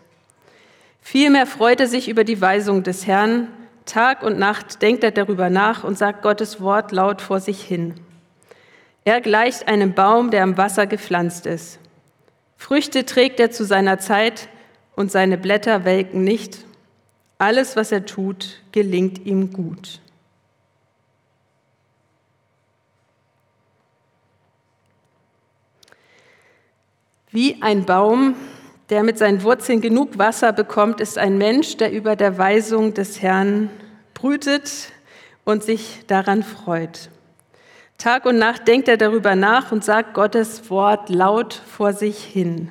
Vielmehr 1.02 1.48
freut 1.48 1.80
er 1.80 1.88
sich 1.88 2.08
über 2.08 2.24
die 2.24 2.40
Weisung 2.40 2.84
des 2.84 3.08
Herrn. 3.08 3.48
Tag 3.86 4.22
und 4.22 4.38
Nacht 4.38 4.84
denkt 4.84 5.04
er 5.04 5.10
darüber 5.10 5.50
nach 5.50 5.84
und 5.84 5.98
sagt 5.98 6.22
Gottes 6.22 6.62
Wort 6.62 6.92
laut 6.92 7.24
vor 7.24 7.40
sich 7.40 7.64
hin. 7.64 7.96
Er 9.06 9.20
gleicht 9.20 9.68
einem 9.68 9.94
Baum, 9.94 10.32
der 10.32 10.44
am 10.44 10.58
Wasser 10.58 10.88
gepflanzt 10.88 11.46
ist. 11.46 11.80
Früchte 12.56 13.06
trägt 13.06 13.40
er 13.40 13.52
zu 13.52 13.66
seiner 13.66 14.00
Zeit 14.00 14.48
und 14.96 15.12
seine 15.12 15.38
Blätter 15.38 15.84
welken 15.84 16.24
nicht. 16.24 16.60
Alles, 17.38 17.76
was 17.76 17.92
er 17.92 18.06
tut, 18.06 18.62
gelingt 18.72 19.26
ihm 19.26 19.52
gut. 19.52 20.00
Wie 27.32 27.62
ein 27.62 27.86
Baum, 27.86 28.36
der 28.90 29.04
mit 29.04 29.18
seinen 29.18 29.44
Wurzeln 29.44 29.82
genug 29.82 30.20
Wasser 30.20 30.54
bekommt, 30.54 31.02
ist 31.02 31.18
ein 31.18 31.38
Mensch, 31.38 31.78
der 31.78 31.92
über 31.92 32.16
der 32.16 32.38
Weisung 32.38 32.94
des 32.94 33.22
Herrn 33.22 33.70
brütet 34.14 34.92
und 35.44 35.64
sich 35.64 36.02
daran 36.08 36.44
freut. 36.44 37.10
Tag 37.98 38.26
und 38.26 38.38
Nacht 38.38 38.68
denkt 38.68 38.88
er 38.88 38.98
darüber 38.98 39.36
nach 39.36 39.72
und 39.72 39.84
sagt 39.84 40.14
Gottes 40.14 40.70
Wort 40.70 41.10
laut 41.10 41.54
vor 41.54 41.94
sich 41.94 42.24
hin. 42.24 42.70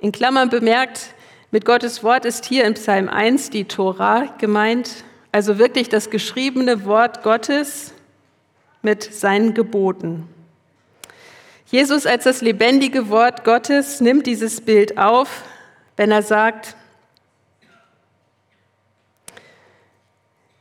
In 0.00 0.12
Klammern 0.12 0.48
bemerkt, 0.48 1.14
mit 1.50 1.64
Gottes 1.64 2.02
Wort 2.02 2.24
ist 2.24 2.46
hier 2.46 2.64
in 2.64 2.74
Psalm 2.74 3.08
1 3.08 3.50
die 3.50 3.64
Tora 3.64 4.34
gemeint, 4.38 5.04
also 5.32 5.58
wirklich 5.58 5.88
das 5.88 6.10
geschriebene 6.10 6.84
Wort 6.84 7.22
Gottes 7.22 7.92
mit 8.82 9.02
seinen 9.02 9.54
Geboten. 9.54 10.28
Jesus 11.66 12.06
als 12.06 12.24
das 12.24 12.40
lebendige 12.40 13.10
Wort 13.10 13.44
Gottes 13.44 14.00
nimmt 14.00 14.26
dieses 14.26 14.60
Bild 14.60 14.98
auf, 14.98 15.42
wenn 15.96 16.10
er 16.10 16.22
sagt, 16.22 16.76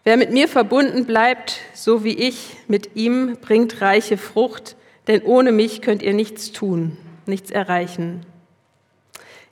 Wer 0.09 0.17
mit 0.17 0.31
mir 0.31 0.47
verbunden 0.47 1.05
bleibt, 1.05 1.59
so 1.75 2.03
wie 2.03 2.15
ich 2.17 2.57
mit 2.67 2.95
ihm, 2.95 3.37
bringt 3.41 3.79
reiche 3.79 4.17
Frucht, 4.17 4.75
denn 5.05 5.21
ohne 5.21 5.51
mich 5.51 5.83
könnt 5.83 6.01
ihr 6.01 6.15
nichts 6.15 6.51
tun, 6.51 6.97
nichts 7.27 7.51
erreichen. 7.51 8.25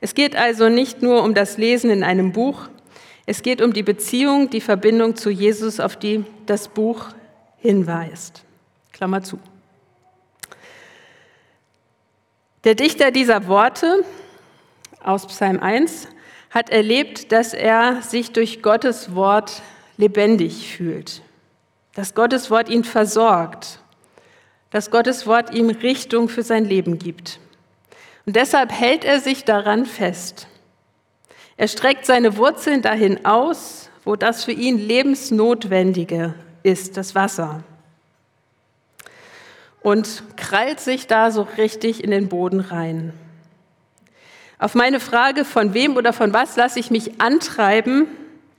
Es 0.01 0.15
geht 0.15 0.35
also 0.35 0.67
nicht 0.67 1.03
nur 1.03 1.21
um 1.21 1.35
das 1.35 1.59
Lesen 1.59 1.91
in 1.91 2.03
einem 2.03 2.31
Buch, 2.31 2.69
es 3.27 3.43
geht 3.43 3.61
um 3.61 3.71
die 3.71 3.83
Beziehung, 3.83 4.49
die 4.49 4.59
Verbindung 4.59 5.15
zu 5.15 5.29
Jesus, 5.29 5.79
auf 5.79 5.95
die 5.95 6.25
das 6.47 6.69
Buch 6.69 7.09
hinweist. 7.57 8.43
Klammer 8.93 9.21
zu. 9.21 9.39
Der 12.63 12.73
Dichter 12.73 13.11
dieser 13.11 13.47
Worte 13.47 14.03
aus 15.03 15.27
Psalm 15.27 15.59
1 15.59 16.07
hat 16.49 16.71
erlebt, 16.71 17.31
dass 17.31 17.53
er 17.53 18.01
sich 18.01 18.31
durch 18.31 18.63
Gottes 18.63 19.13
Wort 19.13 19.61
lebendig 19.97 20.75
fühlt, 20.75 21.21
dass 21.95 22.13
Gottes 22.13 22.49
Wort 22.49 22.69
ihn 22.69 22.83
versorgt, 22.83 23.79
dass 24.69 24.91
Gottes 24.91 25.27
Wort 25.27 25.53
ihm 25.53 25.69
Richtung 25.69 26.29
für 26.29 26.43
sein 26.43 26.65
Leben 26.65 26.99
gibt. 26.99 27.39
Und 28.25 28.35
deshalb 28.35 28.71
hält 28.71 29.05
er 29.05 29.19
sich 29.19 29.45
daran 29.45 29.85
fest. 29.85 30.47
Er 31.55 31.67
streckt 31.67 32.05
seine 32.05 32.37
Wurzeln 32.37 32.81
dahin 32.81 33.25
aus, 33.25 33.89
wo 34.03 34.15
das 34.15 34.43
für 34.43 34.51
ihn 34.51 34.77
lebensnotwendige 34.77 36.35
ist, 36.61 36.97
das 36.97 37.15
Wasser. 37.15 37.63
Und 39.81 40.23
krallt 40.35 40.79
sich 40.79 41.07
da 41.07 41.31
so 41.31 41.47
richtig 41.57 42.03
in 42.03 42.11
den 42.11 42.29
Boden 42.29 42.59
rein. 42.59 43.13
Auf 44.59 44.75
meine 44.75 44.99
Frage, 44.99 45.45
von 45.45 45.73
wem 45.73 45.95
oder 45.95 46.13
von 46.13 46.33
was 46.33 46.55
lasse 46.57 46.79
ich 46.79 46.91
mich 46.91 47.21
antreiben, 47.21 48.07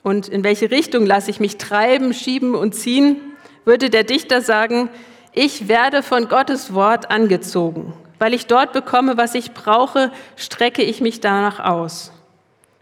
und 0.03 0.29
in 0.29 0.45
welche 0.45 0.71
Richtung 0.71 1.07
lasse 1.07 1.31
ich 1.31 1.41
mich 1.41 1.59
treiben, 1.59 2.15
schieben 2.15 2.55
und 2.55 2.75
ziehen, 2.75 3.17
würde 3.65 3.91
der 3.91 4.05
Dichter 4.05 4.41
sagen, 4.41 4.89
ich 5.33 5.69
werde 5.69 6.03
von 6.03 6.29
Gottes 6.29 6.73
Wort 6.75 7.11
angezogen. 7.11 7.93
Weil 8.19 8.35
ich 8.35 8.47
dort 8.47 8.73
bekomme, 8.73 9.17
was 9.17 9.35
ich 9.35 9.53
brauche, 9.53 10.11
strecke 10.37 10.83
ich 10.83 11.01
mich 11.01 11.21
danach 11.21 11.61
aus. 11.61 12.13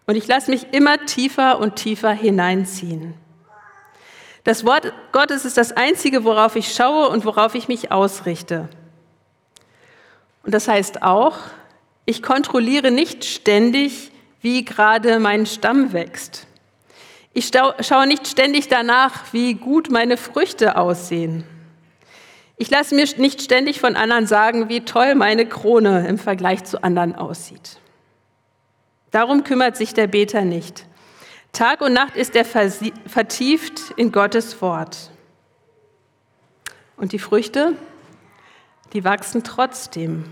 Und 0.07 0.17
ich 0.17 0.27
lasse 0.27 0.51
mich 0.51 0.73
immer 0.73 1.05
tiefer 1.05 1.59
und 1.59 1.77
tiefer 1.77 2.13
hineinziehen. 2.13 3.15
Das 4.45 4.65
Wort 4.65 4.93
Gottes 5.11 5.45
ist 5.45 5.57
das 5.57 5.73
Einzige, 5.73 6.25
worauf 6.25 6.55
ich 6.55 6.73
schaue 6.73 7.09
und 7.09 7.25
worauf 7.25 7.57
ich 7.57 7.67
mich 7.67 7.91
ausrichte. 7.91 8.69
Und 10.45 10.55
das 10.55 10.69
heißt 10.69 11.03
auch, 11.03 11.37
ich 12.05 12.23
kontrolliere 12.23 12.93
nicht 12.93 13.25
ständig, 13.25 14.13
wie 14.41 14.65
gerade 14.65 15.19
mein 15.19 15.45
Stamm 15.45 15.93
wächst. 15.93 16.47
Ich 17.37 17.51
schaue 17.51 18.07
nicht 18.07 18.29
ständig 18.29 18.69
danach, 18.69 19.35
wie 19.35 19.53
gut 19.53 19.91
meine 19.91 20.17
Früchte 20.17 20.79
aussehen. 20.79 21.45
Ich 22.57 22.71
lasse 22.71 22.95
mir 22.95 23.07
nicht 23.19 23.43
ständig 23.43 23.79
von 23.79 23.95
anderen 23.95 24.27
sagen, 24.27 24.71
wie 24.71 24.87
toll 24.87 25.15
meine 25.15 25.45
Krone 25.45 26.09
im 26.09 26.17
Vergleich 26.17 26.65
zu 26.65 26.83
anderen 26.83 27.15
aussieht. 27.15 27.79
Darum 29.11 29.45
kümmert 29.45 29.77
sich 29.77 29.93
der 29.93 30.07
Beter 30.07 30.47
nicht. 30.47 30.87
Tag 31.53 31.83
und 31.83 31.93
Nacht 31.93 32.17
ist 32.17 32.35
er 32.37 32.47
vertieft 32.47 33.83
in 33.99 34.13
Gottes 34.13 34.63
Wort. 34.63 35.11
Und 36.97 37.13
die 37.13 37.19
Früchte, 37.19 37.75
die 38.95 39.05
wachsen 39.05 39.45
trotzdem 39.45 40.25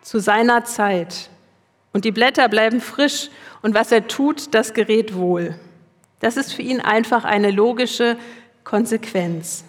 zu 0.00 0.20
seiner 0.20 0.64
Zeit. 0.64 1.28
Und 1.92 2.06
die 2.06 2.12
Blätter 2.12 2.48
bleiben 2.48 2.80
frisch 2.80 3.28
und 3.60 3.74
was 3.74 3.92
er 3.92 4.08
tut, 4.08 4.54
das 4.54 4.72
gerät 4.72 5.14
wohl. 5.14 5.60
Das 6.20 6.36
ist 6.36 6.52
für 6.52 6.62
ihn 6.62 6.80
einfach 6.80 7.24
eine 7.24 7.50
logische 7.50 8.16
Konsequenz. 8.62 9.64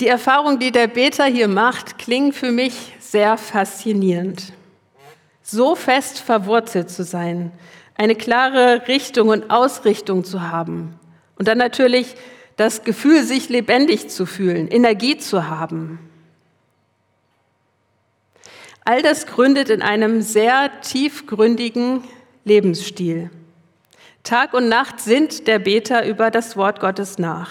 Die 0.00 0.08
Erfahrung, 0.08 0.58
die 0.58 0.72
der 0.72 0.88
Beter 0.88 1.24
hier 1.24 1.46
macht, 1.46 1.98
klingt 1.98 2.34
für 2.34 2.50
mich 2.50 2.92
sehr 2.98 3.38
faszinierend. 3.38 4.52
So 5.42 5.76
fest 5.76 6.18
verwurzelt 6.18 6.90
zu 6.90 7.04
sein, 7.04 7.52
eine 7.94 8.16
klare 8.16 8.88
Richtung 8.88 9.28
und 9.28 9.50
Ausrichtung 9.50 10.24
zu 10.24 10.42
haben 10.42 10.98
und 11.36 11.46
dann 11.46 11.58
natürlich 11.58 12.16
das 12.56 12.82
Gefühl, 12.82 13.22
sich 13.22 13.48
lebendig 13.48 14.08
zu 14.08 14.26
fühlen, 14.26 14.68
Energie 14.68 15.16
zu 15.16 15.48
haben. 15.48 15.98
All 18.86 19.00
das 19.00 19.26
gründet 19.26 19.70
in 19.70 19.80
einem 19.80 20.20
sehr 20.20 20.70
tiefgründigen 20.82 22.04
Lebensstil. 22.44 23.30
Tag 24.22 24.52
und 24.52 24.68
Nacht 24.68 25.00
sind 25.00 25.46
der 25.46 25.58
Beter 25.58 26.06
über 26.06 26.30
das 26.30 26.54
Wort 26.54 26.80
Gottes 26.80 27.18
nach. 27.18 27.50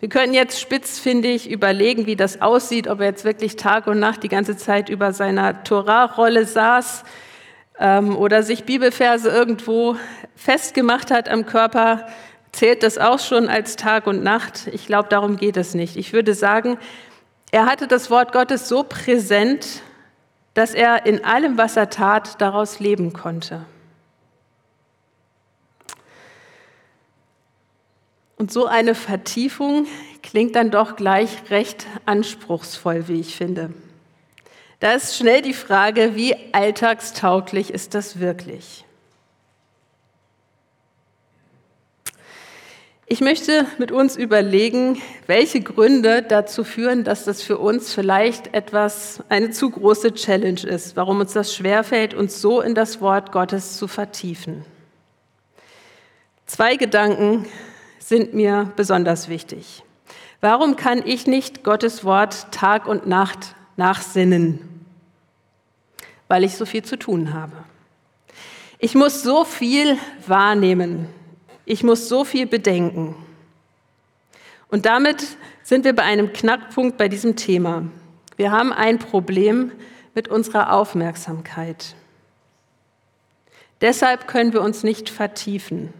Wir 0.00 0.08
können 0.08 0.34
jetzt 0.34 0.60
spitzfindig 0.60 1.48
überlegen, 1.48 2.06
wie 2.06 2.16
das 2.16 2.42
aussieht, 2.42 2.88
ob 2.88 2.98
er 2.98 3.06
jetzt 3.06 3.24
wirklich 3.24 3.54
Tag 3.54 3.86
und 3.86 4.00
Nacht 4.00 4.24
die 4.24 4.28
ganze 4.28 4.56
Zeit 4.56 4.88
über 4.88 5.12
seiner 5.12 5.62
Torah-Rolle 5.62 6.44
saß 6.44 7.04
ähm, 7.78 8.16
oder 8.16 8.42
sich 8.42 8.64
Bibelverse 8.64 9.28
irgendwo 9.28 9.96
festgemacht 10.34 11.12
hat 11.12 11.28
am 11.28 11.46
Körper. 11.46 12.08
Zählt 12.50 12.82
das 12.82 12.98
auch 12.98 13.20
schon 13.20 13.48
als 13.48 13.76
Tag 13.76 14.08
und 14.08 14.24
Nacht? 14.24 14.66
Ich 14.72 14.86
glaube, 14.86 15.08
darum 15.08 15.36
geht 15.36 15.56
es 15.56 15.74
nicht. 15.74 15.96
Ich 15.96 16.12
würde 16.12 16.34
sagen, 16.34 16.78
er 17.52 17.66
hatte 17.66 17.86
das 17.86 18.10
Wort 18.10 18.32
Gottes 18.32 18.68
so 18.68 18.82
präsent, 18.82 19.82
dass 20.54 20.74
er 20.74 21.06
in 21.06 21.24
allem, 21.24 21.58
was 21.58 21.76
er 21.76 21.90
tat, 21.90 22.40
daraus 22.40 22.80
leben 22.80 23.12
konnte. 23.12 23.64
Und 28.36 28.50
so 28.50 28.66
eine 28.66 28.94
Vertiefung 28.94 29.86
klingt 30.22 30.56
dann 30.56 30.70
doch 30.70 30.96
gleich 30.96 31.50
recht 31.50 31.86
anspruchsvoll, 32.06 33.06
wie 33.06 33.20
ich 33.20 33.36
finde. 33.36 33.72
Da 34.80 34.92
ist 34.92 35.16
schnell 35.16 35.42
die 35.42 35.54
Frage, 35.54 36.16
wie 36.16 36.34
alltagstauglich 36.52 37.70
ist 37.70 37.94
das 37.94 38.18
wirklich? 38.18 38.84
Ich 43.12 43.20
möchte 43.20 43.66
mit 43.76 43.92
uns 43.92 44.16
überlegen, 44.16 45.02
welche 45.26 45.60
Gründe 45.60 46.22
dazu 46.22 46.64
führen, 46.64 47.04
dass 47.04 47.26
das 47.26 47.42
für 47.42 47.58
uns 47.58 47.92
vielleicht 47.92 48.54
etwas 48.54 49.22
eine 49.28 49.50
zu 49.50 49.68
große 49.68 50.14
Challenge 50.14 50.62
ist, 50.62 50.96
warum 50.96 51.20
uns 51.20 51.34
das 51.34 51.54
schwerfällt, 51.54 52.14
uns 52.14 52.40
so 52.40 52.62
in 52.62 52.74
das 52.74 53.02
Wort 53.02 53.30
Gottes 53.30 53.76
zu 53.76 53.86
vertiefen. 53.86 54.64
Zwei 56.46 56.76
Gedanken 56.76 57.44
sind 57.98 58.32
mir 58.32 58.72
besonders 58.76 59.28
wichtig. 59.28 59.82
Warum 60.40 60.76
kann 60.76 61.02
ich 61.04 61.26
nicht 61.26 61.64
Gottes 61.64 62.06
Wort 62.06 62.50
Tag 62.50 62.86
und 62.86 63.06
Nacht 63.06 63.54
nachsinnen? 63.76 64.86
Weil 66.28 66.44
ich 66.44 66.56
so 66.56 66.64
viel 66.64 66.82
zu 66.82 66.98
tun 66.98 67.34
habe. 67.34 67.52
Ich 68.78 68.94
muss 68.94 69.22
so 69.22 69.44
viel 69.44 69.98
wahrnehmen. 70.26 71.08
Ich 71.64 71.82
muss 71.82 72.08
so 72.08 72.24
viel 72.24 72.46
bedenken. 72.46 73.14
Und 74.68 74.86
damit 74.86 75.36
sind 75.62 75.84
wir 75.84 75.94
bei 75.94 76.02
einem 76.02 76.32
Knackpunkt 76.32 76.96
bei 76.96 77.08
diesem 77.08 77.36
Thema. 77.36 77.84
Wir 78.36 78.50
haben 78.50 78.72
ein 78.72 78.98
Problem 78.98 79.70
mit 80.14 80.28
unserer 80.28 80.72
Aufmerksamkeit. 80.72 81.94
Deshalb 83.80 84.26
können 84.28 84.52
wir 84.52 84.62
uns 84.62 84.82
nicht 84.82 85.10
vertiefen. 85.10 85.92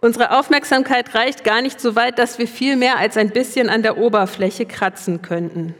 Unsere 0.00 0.36
Aufmerksamkeit 0.36 1.14
reicht 1.14 1.44
gar 1.44 1.62
nicht 1.62 1.80
so 1.80 1.94
weit, 1.94 2.18
dass 2.18 2.38
wir 2.38 2.48
viel 2.48 2.76
mehr 2.76 2.98
als 2.98 3.16
ein 3.16 3.30
bisschen 3.30 3.68
an 3.68 3.82
der 3.82 3.98
Oberfläche 3.98 4.66
kratzen 4.66 5.22
könnten. 5.22 5.76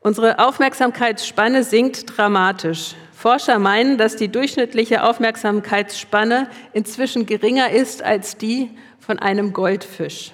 Unsere 0.00 0.38
Aufmerksamkeitsspanne 0.38 1.64
sinkt 1.64 2.16
dramatisch. 2.16 2.94
Forscher 3.16 3.58
meinen, 3.58 3.96
dass 3.96 4.16
die 4.16 4.28
durchschnittliche 4.28 5.02
Aufmerksamkeitsspanne 5.02 6.50
inzwischen 6.74 7.24
geringer 7.24 7.70
ist 7.70 8.02
als 8.02 8.36
die 8.36 8.68
von 9.00 9.18
einem 9.18 9.54
Goldfisch. 9.54 10.32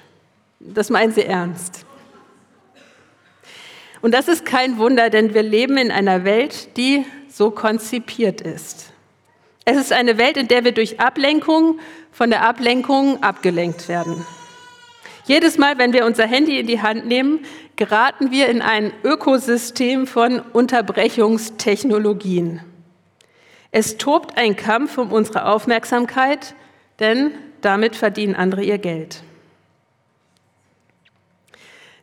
Das 0.59 0.91
meinen 0.91 1.13
sie 1.13 1.25
ernst. 1.25 1.87
Und 4.01 4.13
das 4.13 4.27
ist 4.27 4.45
kein 4.45 4.79
Wunder, 4.79 5.11
denn 5.11 5.33
wir 5.33 5.45
leben 5.45 5.77
in 5.77 5.93
einer 5.93 6.25
Welt, 6.25 6.77
die 6.77 7.07
so 7.29 7.53
konzipiert 7.53 8.41
ist. 8.41 8.93
Es 9.65 9.77
ist 9.77 9.93
eine 9.93 10.19
Welt, 10.19 10.37
in 10.37 10.49
der 10.49 10.65
wir 10.65 10.73
durch 10.73 10.99
Ablenkung 10.99 11.79
von 12.11 12.31
der 12.31 12.43
Ablenkung 12.43 13.23
abgelenkt 13.23 13.87
werden. 13.87 14.27
Jedes 15.27 15.57
Mal, 15.57 15.79
wenn 15.79 15.93
wir 15.93 16.05
unser 16.05 16.27
Handy 16.27 16.59
in 16.59 16.67
die 16.67 16.83
Hand 16.83 17.07
nehmen, 17.07 17.45
geraten 17.77 18.33
wir 18.33 18.49
in 18.49 18.61
ein 18.61 18.93
Ökosystem 19.05 20.09
von 20.09 20.41
Unterbrechungstechnologien. 20.41 22.63
Es 23.75 23.97
tobt 23.97 24.37
ein 24.37 24.55
Kampf 24.55 24.99
um 24.99 25.11
unsere 25.13 25.47
Aufmerksamkeit, 25.47 26.55
denn 27.01 27.33
damit 27.63 27.97
verdienen 27.97 28.35
andere 28.37 28.63
ihr 28.63 28.77
Geld. 28.77 29.23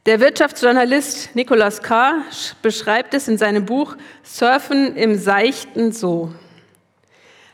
Der 0.08 0.20
Wirtschaftsjournalist 0.20 1.36
Nicolas 1.36 1.84
Carr 1.84 2.24
beschreibt 2.64 3.14
es 3.14 3.28
in 3.28 3.38
seinem 3.38 3.66
Buch 3.66 3.96
Surfen 4.24 4.96
im 4.96 5.16
Seichten 5.16 5.92
so. 5.92 6.34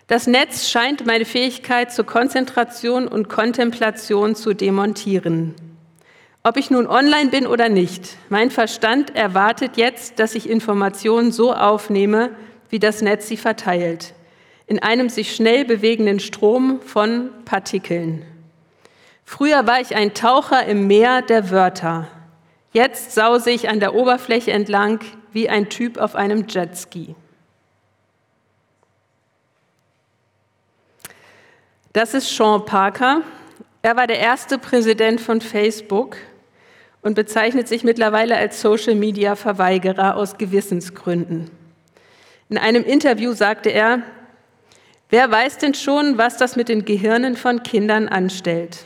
Das 0.07 0.27
Netz 0.27 0.69
scheint 0.69 1.05
meine 1.05 1.25
Fähigkeit 1.25 1.91
zur 1.91 2.05
Konzentration 2.05 3.09
und 3.09 3.27
Kontemplation 3.27 4.35
zu 4.35 4.53
demontieren. 4.53 5.55
Ob 6.43 6.55
ich 6.55 6.69
nun 6.69 6.87
online 6.87 7.31
bin 7.31 7.47
oder 7.47 7.67
nicht, 7.67 8.15
mein 8.29 8.49
Verstand 8.49 9.13
erwartet 9.13 9.75
jetzt, 9.75 10.19
dass 10.19 10.35
ich 10.35 10.47
Informationen 10.47 11.33
so 11.33 11.53
aufnehme, 11.53 12.29
wie 12.69 12.79
das 12.79 13.01
Netz 13.01 13.27
sie 13.27 13.37
verteilt, 13.37 14.13
in 14.67 14.79
einem 14.79 15.09
sich 15.09 15.35
schnell 15.35 15.65
bewegenden 15.65 16.19
Strom 16.19 16.81
von 16.81 17.29
Partikeln. 17.45 18.25
Früher 19.23 19.65
war 19.65 19.81
ich 19.81 19.95
ein 19.95 20.13
Taucher 20.13 20.65
im 20.65 20.87
Meer 20.87 21.21
der 21.21 21.49
Wörter. 21.49 22.07
Jetzt 22.73 23.13
sause 23.13 23.51
ich 23.51 23.69
an 23.69 23.79
der 23.79 23.95
Oberfläche 23.95 24.51
entlang 24.51 24.99
wie 25.31 25.49
ein 25.49 25.69
Typ 25.69 25.97
auf 25.97 26.15
einem 26.15 26.45
Jetski. 26.47 27.15
Das 31.93 32.13
ist 32.13 32.35
Sean 32.35 32.65
Parker. 32.65 33.21
Er 33.81 33.95
war 33.95 34.05
der 34.05 34.19
erste 34.19 34.57
Präsident 34.57 35.21
von 35.21 35.39
Facebook 35.41 36.17
und 37.01 37.13
bezeichnet 37.13 37.67
sich 37.67 37.83
mittlerweile 37.83 38.35
als 38.35 38.59
Social-Media-Verweigerer 38.59 40.15
aus 40.15 40.37
Gewissensgründen. 40.37 41.49
In 42.47 42.57
einem 42.57 42.83
Interview 42.83 43.33
sagte 43.33 43.69
er, 43.69 44.03
wer 45.09 45.31
weiß 45.31 45.57
denn 45.57 45.73
schon, 45.73 46.17
was 46.17 46.37
das 46.37 46.55
mit 46.55 46.69
den 46.69 46.85
Gehirnen 46.85 47.35
von 47.37 47.63
Kindern 47.63 48.07
anstellt? 48.07 48.85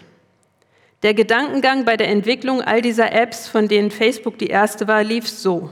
Der 1.03 1.13
Gedankengang 1.13 1.85
bei 1.85 1.97
der 1.97 2.09
Entwicklung 2.09 2.61
all 2.61 2.81
dieser 2.81 3.11
Apps, 3.11 3.47
von 3.47 3.67
denen 3.67 3.91
Facebook 3.91 4.37
die 4.37 4.47
erste 4.47 4.87
war, 4.87 5.03
lief 5.03 5.27
so. 5.27 5.69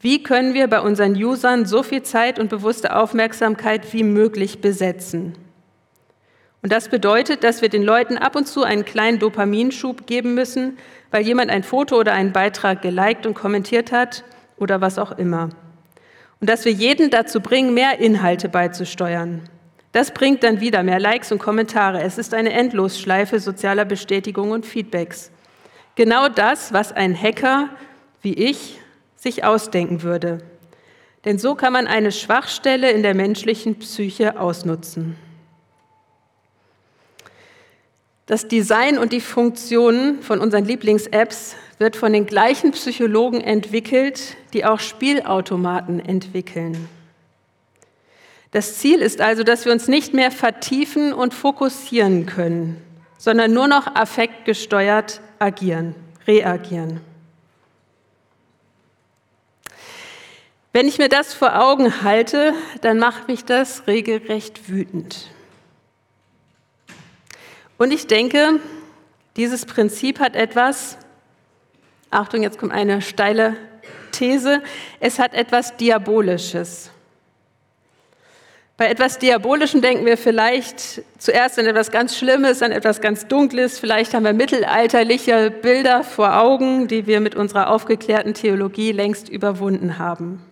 Wie 0.00 0.22
können 0.22 0.54
wir 0.54 0.66
bei 0.66 0.80
unseren 0.80 1.14
Usern 1.14 1.66
so 1.66 1.82
viel 1.82 2.02
Zeit 2.02 2.38
und 2.38 2.48
bewusste 2.48 2.96
Aufmerksamkeit 2.96 3.92
wie 3.92 4.02
möglich 4.02 4.60
besetzen? 4.60 5.34
Und 6.62 6.72
das 6.72 6.88
bedeutet, 6.88 7.44
dass 7.44 7.62
wir 7.62 7.68
den 7.68 7.82
Leuten 7.82 8.18
ab 8.18 8.34
und 8.36 8.46
zu 8.46 8.62
einen 8.64 8.84
kleinen 8.84 9.18
Dopaminschub 9.18 10.06
geben 10.06 10.34
müssen, 10.34 10.78
weil 11.10 11.22
jemand 11.22 11.50
ein 11.50 11.62
Foto 11.62 11.96
oder 11.96 12.12
einen 12.12 12.32
Beitrag 12.32 12.82
geliked 12.82 13.26
und 13.26 13.34
kommentiert 13.34 13.92
hat 13.92 14.24
oder 14.56 14.80
was 14.80 14.98
auch 14.98 15.12
immer. 15.16 15.50
Und 16.40 16.48
dass 16.48 16.64
wir 16.64 16.72
jeden 16.72 17.10
dazu 17.10 17.40
bringen, 17.40 17.74
mehr 17.74 17.98
Inhalte 17.98 18.48
beizusteuern. 18.48 19.48
Das 19.92 20.12
bringt 20.12 20.42
dann 20.42 20.60
wieder 20.60 20.82
mehr 20.82 21.00
Likes 21.00 21.32
und 21.32 21.38
Kommentare. 21.38 22.02
Es 22.02 22.16
ist 22.16 22.32
eine 22.32 22.52
Endlosschleife 22.52 23.40
sozialer 23.40 23.84
Bestätigung 23.84 24.52
und 24.52 24.64
Feedbacks. 24.64 25.30
Genau 25.96 26.28
das, 26.28 26.72
was 26.72 26.92
ein 26.92 27.20
Hacker 27.20 27.68
wie 28.22 28.34
ich 28.34 28.78
sich 29.16 29.44
ausdenken 29.44 30.02
würde. 30.02 30.38
Denn 31.24 31.38
so 31.38 31.54
kann 31.54 31.72
man 31.72 31.86
eine 31.86 32.12
Schwachstelle 32.12 32.90
in 32.90 33.02
der 33.02 33.14
menschlichen 33.14 33.78
Psyche 33.78 34.38
ausnutzen. 34.38 35.16
Das 38.30 38.46
Design 38.46 38.96
und 38.96 39.12
die 39.12 39.20
Funktionen 39.20 40.22
von 40.22 40.38
unseren 40.38 40.64
Lieblings-Apps 40.64 41.56
wird 41.78 41.96
von 41.96 42.12
den 42.12 42.26
gleichen 42.26 42.70
Psychologen 42.70 43.40
entwickelt, 43.40 44.36
die 44.52 44.64
auch 44.64 44.78
Spielautomaten 44.78 45.98
entwickeln. 45.98 46.88
Das 48.52 48.78
Ziel 48.78 49.00
ist 49.00 49.20
also, 49.20 49.42
dass 49.42 49.64
wir 49.64 49.72
uns 49.72 49.88
nicht 49.88 50.14
mehr 50.14 50.30
vertiefen 50.30 51.12
und 51.12 51.34
fokussieren 51.34 52.26
können, 52.26 52.80
sondern 53.18 53.52
nur 53.52 53.66
noch 53.66 53.96
affektgesteuert 53.96 55.20
agieren, 55.40 55.96
reagieren. 56.28 57.00
Wenn 60.72 60.86
ich 60.86 60.98
mir 60.98 61.08
das 61.08 61.34
vor 61.34 61.60
Augen 61.60 62.04
halte, 62.04 62.54
dann 62.80 63.00
macht 63.00 63.26
mich 63.26 63.44
das 63.44 63.88
regelrecht 63.88 64.68
wütend. 64.68 65.32
Und 67.80 67.92
ich 67.92 68.06
denke, 68.06 68.60
dieses 69.38 69.64
Prinzip 69.64 70.20
hat 70.20 70.36
etwas, 70.36 70.98
Achtung, 72.10 72.42
jetzt 72.42 72.58
kommt 72.58 72.72
eine 72.72 73.00
steile 73.00 73.56
These, 74.12 74.62
es 75.00 75.18
hat 75.18 75.32
etwas 75.32 75.78
Diabolisches. 75.78 76.90
Bei 78.76 78.88
etwas 78.88 79.18
Diabolischem 79.18 79.80
denken 79.80 80.04
wir 80.04 80.18
vielleicht 80.18 81.00
zuerst 81.16 81.58
an 81.58 81.64
etwas 81.64 81.90
ganz 81.90 82.18
Schlimmes, 82.18 82.62
an 82.62 82.70
etwas 82.70 83.00
ganz 83.00 83.26
Dunkles. 83.28 83.78
Vielleicht 83.78 84.12
haben 84.12 84.24
wir 84.24 84.34
mittelalterliche 84.34 85.50
Bilder 85.50 86.04
vor 86.04 86.36
Augen, 86.36 86.86
die 86.86 87.06
wir 87.06 87.20
mit 87.20 87.34
unserer 87.34 87.70
aufgeklärten 87.70 88.34
Theologie 88.34 88.92
längst 88.92 89.30
überwunden 89.30 89.98
haben. 89.98 90.44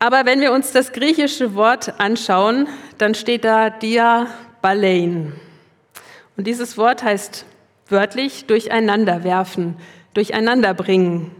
Aber 0.00 0.26
wenn 0.26 0.40
wir 0.40 0.50
uns 0.50 0.72
das 0.72 0.90
griechische 0.90 1.54
Wort 1.54 2.00
anschauen, 2.00 2.66
dann 2.98 3.14
steht 3.14 3.44
da 3.44 3.70
Dia 3.70 4.26
Balein. 4.62 5.32
Und 6.36 6.46
dieses 6.46 6.76
Wort 6.78 7.02
heißt 7.02 7.44
wörtlich 7.88 8.46
durcheinanderwerfen, 8.46 9.76
durcheinanderbringen. 10.14 11.30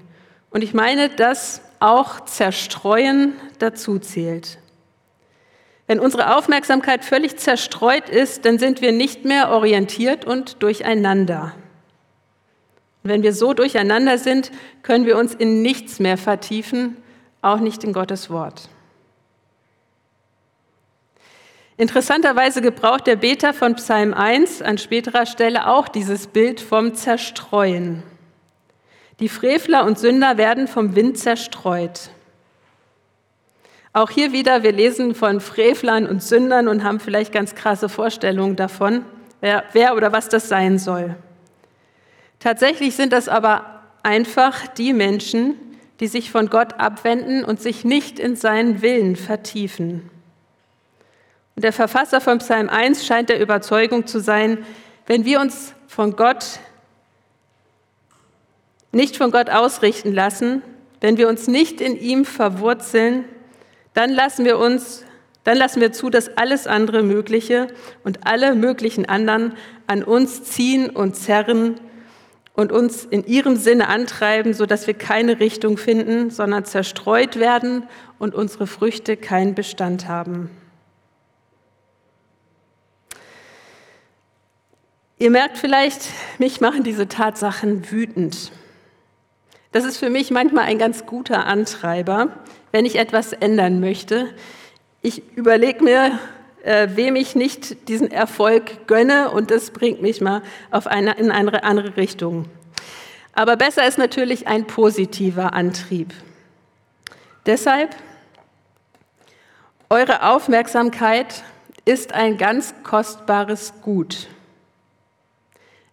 Und 0.51 0.63
ich 0.63 0.75
meine, 0.75 1.09
dass 1.09 1.63
auch 1.81 2.21
zerstreuen 2.25 3.35
dazu 3.59 3.99
zählt. 3.99 4.59
Wenn 5.87 5.99
unsere 5.99 6.37
Aufmerksamkeit 6.37 7.05
völlig 7.05 7.37
zerstreut 7.39 8.09
ist, 8.09 8.45
dann 8.45 8.59
sind 8.59 8.81
wir 8.81 8.93
nicht 8.93 9.25
mehr 9.25 9.51
orientiert 9.51 10.25
und 10.25 10.63
durcheinander. 10.63 11.53
Und 13.03 13.11
wenn 13.11 13.23
wir 13.23 13.33
so 13.33 13.55
durcheinander 13.55 14.19
sind, 14.19 14.53
können 14.83 15.07
wir 15.07 15.17
uns 15.17 15.35
in 15.35 15.63
nichts 15.63 15.99
mehr 15.99 16.19
vertiefen, 16.19 16.97
auch 17.43 17.59
nicht 17.59 17.83
in 17.83 17.93
Gottes 17.93 18.31
Wort. 18.31 18.69
Interessanterweise 21.81 22.61
gebraucht 22.61 23.07
der 23.07 23.17
Beter 23.17 23.55
von 23.55 23.75
Psalm 23.77 24.13
1 24.13 24.61
an 24.61 24.77
späterer 24.77 25.25
Stelle 25.25 25.67
auch 25.67 25.89
dieses 25.89 26.27
Bild 26.27 26.61
vom 26.61 26.95
Zerstreuen. 26.95 28.03
Die 29.19 29.31
Frevler 29.31 29.87
und 29.87 29.99
Sünder 29.99 30.37
werden 30.37 30.69
vom 30.69 30.95
Wind 30.95 31.17
zerstreut. 31.17 32.11
Auch 33.95 34.11
hier 34.11 34.31
wieder, 34.33 34.63
wir 34.63 34.73
lesen 34.73 35.15
von 35.15 35.41
Frevlern 35.41 36.07
und 36.07 36.23
Sündern 36.23 36.69
und 36.69 36.85
haben 36.85 37.01
vielleicht 37.01 37.33
ganz 37.33 37.55
krasse 37.55 37.89
Vorstellungen 37.89 38.57
davon, 38.57 39.07
wer, 39.41 39.65
wer 39.73 39.97
oder 39.97 40.13
was 40.13 40.29
das 40.29 40.51
sein 40.51 40.79
soll. 40.79 41.17
Tatsächlich 42.41 42.95
sind 42.95 43.11
das 43.11 43.27
aber 43.27 43.81
einfach 44.03 44.67
die 44.67 44.93
Menschen, 44.93 45.55
die 46.01 46.09
sich 46.09 46.31
von 46.31 46.51
Gott 46.51 46.75
abwenden 46.75 47.43
und 47.43 47.59
sich 47.59 47.87
nicht 47.87 48.19
in 48.19 48.37
seinen 48.37 48.83
Willen 48.83 49.17
vertiefen. 49.17 50.11
Der 51.57 51.73
Verfasser 51.73 52.21
von 52.21 52.39
Psalm 52.39 52.69
1 52.69 53.05
scheint 53.05 53.29
der 53.29 53.41
Überzeugung 53.41 54.07
zu 54.07 54.21
sein, 54.21 54.65
wenn 55.07 55.25
wir 55.25 55.41
uns 55.41 55.75
von 55.87 56.17
Gott 56.17 56.61
nicht 58.93 59.17
von 59.17 59.31
Gott 59.31 59.51
ausrichten 59.51 60.13
lassen, 60.13 60.63
wenn 61.01 61.17
wir 61.17 61.29
uns 61.29 61.47
nicht 61.47 61.81
in 61.81 61.99
ihm 61.99 62.25
verwurzeln, 62.25 63.25
dann 63.95 64.11
lassen 64.11 64.45
wir 64.45 64.59
uns, 64.59 65.05
dann 65.45 65.57
lassen 65.57 65.81
wir 65.81 65.93
zu, 65.93 66.11
dass 66.11 66.37
alles 66.37 66.67
andere 66.67 67.03
Mögliche 67.03 67.69
und 68.05 68.27
alle 68.27 68.55
möglichen 68.55 69.09
anderen 69.09 69.55
an 69.87 70.03
uns 70.03 70.43
ziehen 70.45 70.91
und 70.91 71.17
zerren 71.17 71.81
und 72.55 72.73
uns 72.73 73.05
in 73.05 73.25
ihrem 73.27 73.57
Sinne 73.57 73.89
antreiben, 73.89 74.55
sodass 74.55 74.87
wir 74.87 74.95
keine 74.95 75.41
Richtung 75.41 75.79
finden, 75.79 76.31
sondern 76.31 76.65
zerstreut 76.65 77.37
werden 77.37 77.85
und 78.19 78.35
unsere 78.35 78.67
Früchte 78.67 79.17
keinen 79.17 79.55
Bestand 79.55 80.09
haben. 80.09 80.51
Ihr 85.21 85.31
merkt 85.31 85.59
vielleicht, 85.59 86.09
mich 86.39 86.63
machen 86.63 86.83
diese 86.83 87.07
Tatsachen 87.07 87.91
wütend. 87.91 88.53
Das 89.71 89.85
ist 89.85 89.99
für 89.99 90.09
mich 90.09 90.31
manchmal 90.31 90.65
ein 90.65 90.79
ganz 90.79 91.05
guter 91.05 91.45
Antreiber, 91.45 92.29
wenn 92.73 92.87
ich 92.87 92.97
etwas 92.97 93.35
ändern 93.35 93.81
möchte. 93.81 94.31
Ich 95.03 95.23
überlege 95.37 95.85
mir, 95.85 96.19
äh, 96.63 96.89
wem 96.95 97.17
ich 97.17 97.35
nicht 97.35 97.87
diesen 97.91 98.11
Erfolg 98.11 98.87
gönne 98.87 99.31
und 99.31 99.51
das 99.51 99.73
bringt 99.73 100.01
mich 100.01 100.23
mal 100.23 100.41
auf 100.71 100.87
eine, 100.87 101.13
in 101.19 101.31
eine 101.31 101.65
andere 101.65 101.99
Richtung. 101.99 102.47
Aber 103.35 103.57
besser 103.57 103.87
ist 103.87 103.99
natürlich 103.99 104.47
ein 104.47 104.67
positiver 104.67 105.53
Antrieb. 105.53 106.15
Deshalb, 107.45 107.95
eure 109.91 110.31
Aufmerksamkeit 110.31 111.45
ist 111.85 112.15
ein 112.15 112.39
ganz 112.39 112.73
kostbares 112.85 113.75
Gut. 113.83 114.27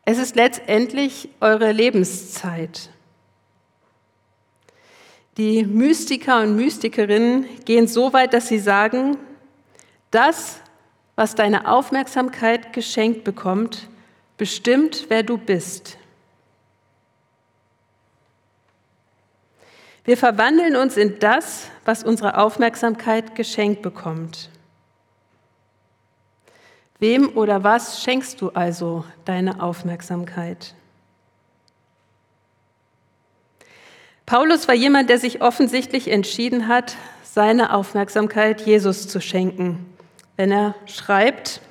Es 0.10 0.20
ist 0.20 0.38
letztendlich 0.38 1.28
eure 1.42 1.74
Lebenszeit. 1.74 2.92
Die 5.36 5.66
Mystiker 5.66 6.44
und 6.44 6.56
Mystikerinnen 6.56 7.46
gehen 7.66 7.88
so 7.88 8.14
weit, 8.14 8.34
dass 8.34 8.48
sie 8.48 8.60
sagen, 8.60 9.18
das, 10.10 10.62
was 11.18 11.36
deine 11.36 11.70
Aufmerksamkeit 11.70 12.72
geschenkt 12.72 13.26
bekommt, 13.26 13.90
bestimmt, 14.38 15.08
wer 15.10 15.24
du 15.24 15.38
bist. 15.38 15.98
Wir 20.06 20.16
verwandeln 20.16 20.78
uns 20.78 20.96
in 20.96 21.20
das, 21.20 21.68
was 21.84 22.06
unsere 22.06 22.38
Aufmerksamkeit 22.38 23.36
geschenkt 23.36 23.82
bekommt. 23.82 24.50
Wem 27.00 27.30
oder 27.38 27.64
was 27.64 28.02
schenkst 28.02 28.42
du 28.42 28.50
also 28.50 29.06
deine 29.26 29.62
Aufmerksamkeit? 29.62 30.74
Paulus 34.26 34.68
war 34.68 34.76
jemand, 34.76 35.10
der 35.10 35.20
sich 35.20 35.42
offensichtlich 35.42 36.10
entschieden 36.10 36.68
hat, 36.68 36.96
seine 37.24 37.74
Aufmerksamkeit 37.74 38.62
Jesus 38.62 39.08
zu 39.08 39.22
schenken, 39.22 39.86
wenn 40.38 40.52
er 40.52 40.76
schreibt, 40.86 41.62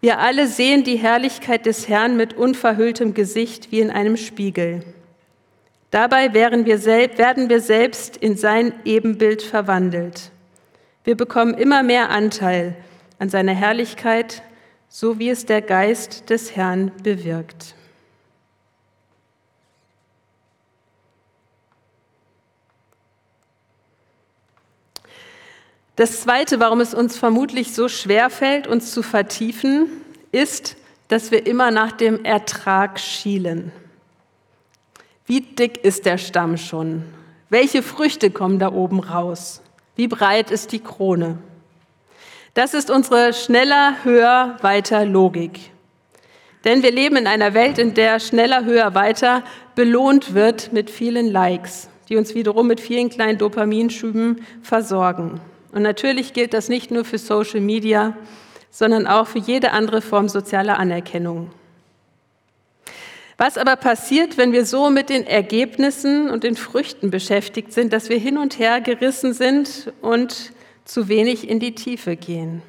wir 0.00 0.20
alle 0.20 0.46
sehen 0.46 0.84
die 0.84 0.96
Herrlichkeit 0.96 1.66
des 1.66 1.88
Herrn 1.88 2.16
mit 2.16 2.34
unverhülltem 2.34 3.14
Gesicht 3.14 3.72
wie 3.72 3.80
in 3.80 3.90
einem 3.90 4.16
Spiegel. 4.16 4.84
Dabei 5.90 6.34
werden 6.34 6.66
wir, 6.66 6.84
werden 6.84 7.48
wir 7.48 7.60
selbst 7.60 8.16
in 8.16 8.36
sein 8.36 8.72
Ebenbild 8.84 9.42
verwandelt. 9.42 10.30
Wir 11.02 11.16
bekommen 11.16 11.54
immer 11.54 11.82
mehr 11.82 12.10
Anteil 12.10 12.76
an 13.18 13.28
seiner 13.28 13.54
Herrlichkeit, 13.54 14.42
so 14.88 15.18
wie 15.18 15.30
es 15.30 15.46
der 15.46 15.62
Geist 15.62 16.30
des 16.30 16.56
Herrn 16.56 16.92
bewirkt. 17.02 17.74
Das 25.96 26.20
Zweite, 26.20 26.60
warum 26.60 26.80
es 26.80 26.94
uns 26.94 27.18
vermutlich 27.18 27.74
so 27.74 27.88
schwer 27.88 28.30
fällt, 28.30 28.68
uns 28.68 28.92
zu 28.92 29.02
vertiefen, 29.02 29.88
ist, 30.30 30.76
dass 31.08 31.32
wir 31.32 31.44
immer 31.44 31.72
nach 31.72 31.90
dem 31.90 32.24
Ertrag 32.24 33.00
schielen. 33.00 33.72
Wie 35.26 35.40
dick 35.40 35.84
ist 35.84 36.06
der 36.06 36.18
Stamm 36.18 36.56
schon? 36.56 37.04
Welche 37.50 37.82
Früchte 37.82 38.30
kommen 38.30 38.60
da 38.60 38.72
oben 38.72 39.00
raus? 39.00 39.60
Wie 39.96 40.06
breit 40.06 40.52
ist 40.52 40.70
die 40.70 40.78
Krone? 40.78 41.38
Das 42.58 42.74
ist 42.74 42.90
unsere 42.90 43.34
schneller, 43.34 43.94
höher, 44.02 44.56
weiter 44.62 45.04
Logik. 45.04 45.70
Denn 46.64 46.82
wir 46.82 46.90
leben 46.90 47.14
in 47.14 47.28
einer 47.28 47.54
Welt, 47.54 47.78
in 47.78 47.94
der 47.94 48.18
schneller, 48.18 48.64
höher, 48.64 48.96
weiter 48.96 49.44
belohnt 49.76 50.34
wird 50.34 50.72
mit 50.72 50.90
vielen 50.90 51.30
Likes, 51.30 51.88
die 52.08 52.16
uns 52.16 52.34
wiederum 52.34 52.66
mit 52.66 52.80
vielen 52.80 53.10
kleinen 53.10 53.38
Dopaminschüben 53.38 54.44
versorgen. 54.60 55.40
Und 55.70 55.82
natürlich 55.82 56.32
gilt 56.32 56.52
das 56.52 56.68
nicht 56.68 56.90
nur 56.90 57.04
für 57.04 57.18
Social 57.18 57.60
Media, 57.60 58.16
sondern 58.72 59.06
auch 59.06 59.28
für 59.28 59.38
jede 59.38 59.70
andere 59.70 60.02
Form 60.02 60.28
sozialer 60.28 60.80
Anerkennung. 60.80 61.52
Was 63.36 63.56
aber 63.56 63.76
passiert, 63.76 64.36
wenn 64.36 64.50
wir 64.50 64.64
so 64.64 64.90
mit 64.90 65.10
den 65.10 65.28
Ergebnissen 65.28 66.28
und 66.28 66.42
den 66.42 66.56
Früchten 66.56 67.12
beschäftigt 67.12 67.72
sind, 67.72 67.92
dass 67.92 68.08
wir 68.08 68.18
hin 68.18 68.36
und 68.36 68.58
her 68.58 68.80
gerissen 68.80 69.32
sind 69.32 69.92
und 70.00 70.50
zu 70.88 71.08
wenig 71.08 71.48
in 71.48 71.60
die 71.60 71.74
Tiefe 71.74 72.16
gehen? 72.16 72.62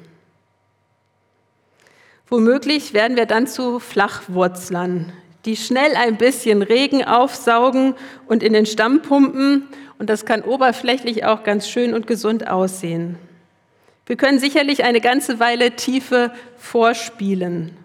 Womöglich 2.28 2.92
werden 2.92 3.16
wir 3.16 3.26
dann 3.26 3.48
zu 3.48 3.80
Flachwurzlern, 3.80 5.12
die 5.46 5.56
schnell 5.56 5.96
ein 5.96 6.16
bisschen 6.16 6.62
Regen 6.62 7.02
aufsaugen 7.04 7.94
und 8.26 8.42
in 8.42 8.52
den 8.52 8.66
Stamm 8.66 9.02
pumpen. 9.02 9.66
Und 9.98 10.10
das 10.10 10.24
kann 10.24 10.42
oberflächlich 10.42 11.24
auch 11.24 11.42
ganz 11.42 11.68
schön 11.68 11.92
und 11.92 12.06
gesund 12.06 12.46
aussehen. 12.46 13.16
Wir 14.06 14.16
können 14.16 14.38
sicherlich 14.38 14.84
eine 14.84 15.00
ganze 15.00 15.40
Weile 15.40 15.72
Tiefe 15.72 16.32
vorspielen. 16.56 17.76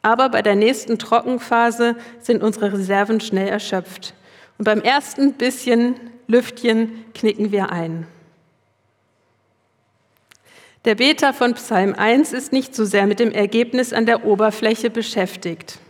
Aber 0.00 0.28
bei 0.28 0.42
der 0.42 0.54
nächsten 0.54 0.98
Trockenphase 0.98 1.96
sind 2.20 2.42
unsere 2.42 2.72
Reserven 2.72 3.20
schnell 3.20 3.48
erschöpft. 3.48 4.14
Und 4.58 4.64
beim 4.64 4.80
ersten 4.80 5.34
bisschen 5.34 5.96
Lüftchen 6.28 7.04
knicken 7.14 7.52
wir 7.52 7.70
ein. 7.72 8.06
Der 10.86 10.94
Beter 10.94 11.34
von 11.34 11.54
Psalm 11.54 11.94
1 11.94 12.32
ist 12.32 12.52
nicht 12.52 12.72
so 12.72 12.84
sehr 12.84 13.08
mit 13.08 13.18
dem 13.18 13.32
Ergebnis 13.32 13.92
an 13.92 14.06
der 14.06 14.24
Oberfläche 14.24 14.88
beschäftigt. 14.88 15.80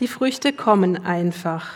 Die 0.00 0.08
Früchte 0.08 0.52
kommen 0.52 1.06
einfach. 1.06 1.72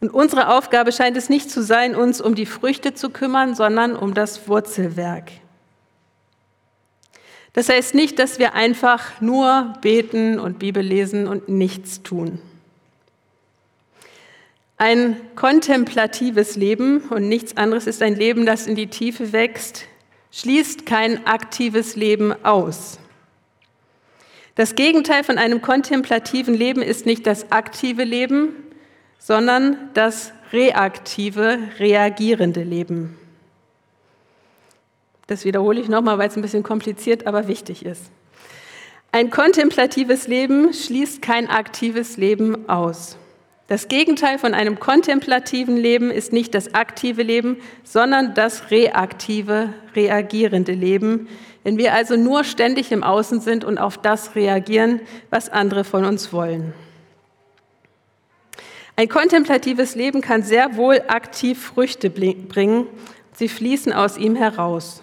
Und 0.00 0.12
unsere 0.12 0.48
Aufgabe 0.48 0.90
scheint 0.90 1.16
es 1.16 1.28
nicht 1.28 1.52
zu 1.52 1.62
sein, 1.62 1.94
uns 1.94 2.20
um 2.20 2.34
die 2.34 2.46
Früchte 2.46 2.94
zu 2.94 3.10
kümmern, 3.10 3.54
sondern 3.54 3.94
um 3.94 4.12
das 4.12 4.48
Wurzelwerk. 4.48 5.30
Das 7.52 7.68
heißt 7.68 7.94
nicht, 7.94 8.18
dass 8.18 8.40
wir 8.40 8.54
einfach 8.54 9.20
nur 9.20 9.72
beten 9.82 10.40
und 10.40 10.58
Bibel 10.58 10.82
lesen 10.82 11.28
und 11.28 11.48
nichts 11.48 12.02
tun. 12.02 12.40
Ein 14.80 15.20
kontemplatives 15.34 16.54
Leben 16.54 17.00
und 17.10 17.28
nichts 17.28 17.56
anderes 17.56 17.88
ist 17.88 18.00
ein 18.00 18.14
Leben, 18.14 18.46
das 18.46 18.68
in 18.68 18.76
die 18.76 18.86
Tiefe 18.86 19.32
wächst, 19.32 19.86
schließt 20.30 20.86
kein 20.86 21.26
aktives 21.26 21.96
Leben 21.96 22.32
aus. 22.44 23.00
Das 24.54 24.76
Gegenteil 24.76 25.24
von 25.24 25.36
einem 25.36 25.62
kontemplativen 25.62 26.54
Leben 26.54 26.80
ist 26.80 27.06
nicht 27.06 27.26
das 27.26 27.50
aktive 27.50 28.04
Leben, 28.04 28.50
sondern 29.18 29.90
das 29.94 30.32
reaktive, 30.52 31.58
reagierende 31.80 32.62
Leben. 32.62 33.18
Das 35.26 35.44
wiederhole 35.44 35.80
ich 35.80 35.88
nochmal, 35.88 36.18
weil 36.18 36.28
es 36.28 36.36
ein 36.36 36.42
bisschen 36.42 36.62
kompliziert, 36.62 37.26
aber 37.26 37.48
wichtig 37.48 37.84
ist. 37.84 38.04
Ein 39.10 39.30
kontemplatives 39.30 40.28
Leben 40.28 40.72
schließt 40.72 41.20
kein 41.20 41.48
aktives 41.48 42.16
Leben 42.16 42.68
aus. 42.68 43.16
Das 43.68 43.88
Gegenteil 43.88 44.38
von 44.38 44.54
einem 44.54 44.80
kontemplativen 44.80 45.76
Leben 45.76 46.10
ist 46.10 46.32
nicht 46.32 46.54
das 46.54 46.74
aktive 46.74 47.22
Leben, 47.22 47.58
sondern 47.84 48.32
das 48.32 48.70
reaktive, 48.70 49.74
reagierende 49.94 50.72
Leben. 50.72 51.28
Wenn 51.64 51.76
wir 51.76 51.92
also 51.92 52.16
nur 52.16 52.44
ständig 52.44 52.92
im 52.92 53.04
Außen 53.04 53.42
sind 53.42 53.64
und 53.64 53.76
auf 53.76 53.98
das 53.98 54.34
reagieren, 54.34 55.02
was 55.28 55.50
andere 55.50 55.84
von 55.84 56.06
uns 56.06 56.32
wollen. 56.32 56.72
Ein 58.96 59.10
kontemplatives 59.10 59.94
Leben 59.94 60.22
kann 60.22 60.42
sehr 60.42 60.76
wohl 60.76 61.02
aktiv 61.06 61.62
Früchte 61.62 62.08
bringen. 62.08 62.86
Sie 63.34 63.50
fließen 63.50 63.92
aus 63.92 64.16
ihm 64.16 64.34
heraus. 64.34 65.02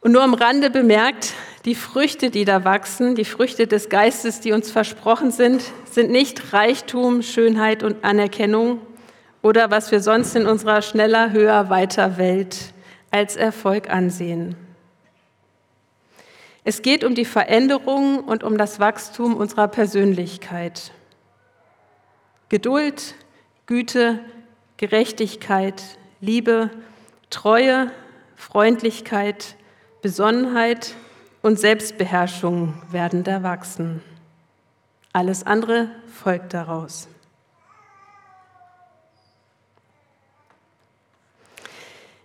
Und 0.00 0.12
nur 0.12 0.22
am 0.22 0.32
Rande 0.32 0.70
bemerkt, 0.70 1.34
die 1.66 1.74
Früchte, 1.74 2.30
die 2.30 2.46
da 2.46 2.64
wachsen, 2.64 3.14
die 3.14 3.26
Früchte 3.26 3.66
des 3.66 3.90
Geistes, 3.90 4.40
die 4.40 4.52
uns 4.52 4.70
versprochen 4.70 5.30
sind, 5.30 5.62
sind 5.94 6.10
nicht 6.10 6.52
Reichtum, 6.52 7.22
Schönheit 7.22 7.82
und 7.82 8.04
Anerkennung 8.04 8.80
oder 9.42 9.70
was 9.70 9.90
wir 9.90 10.00
sonst 10.00 10.34
in 10.36 10.46
unserer 10.46 10.82
schneller, 10.82 11.32
höher, 11.32 11.70
weiter 11.70 12.16
Welt 12.16 12.72
als 13.10 13.36
Erfolg 13.36 13.90
ansehen. 13.90 14.56
Es 16.64 16.82
geht 16.82 17.04
um 17.04 17.14
die 17.14 17.24
Veränderung 17.24 18.20
und 18.20 18.44
um 18.44 18.56
das 18.56 18.78
Wachstum 18.78 19.36
unserer 19.36 19.68
Persönlichkeit. 19.68 20.92
Geduld, 22.48 23.14
Güte, 23.66 24.20
Gerechtigkeit, 24.76 25.82
Liebe, 26.20 26.70
Treue, 27.30 27.90
Freundlichkeit, 28.36 29.56
Besonnenheit, 30.02 30.94
und 31.42 31.58
Selbstbeherrschung 31.58 32.74
werden 32.90 33.24
da 33.24 33.42
wachsen. 33.42 34.00
Alles 35.12 35.46
andere 35.46 35.90
folgt 36.06 36.54
daraus. 36.54 37.08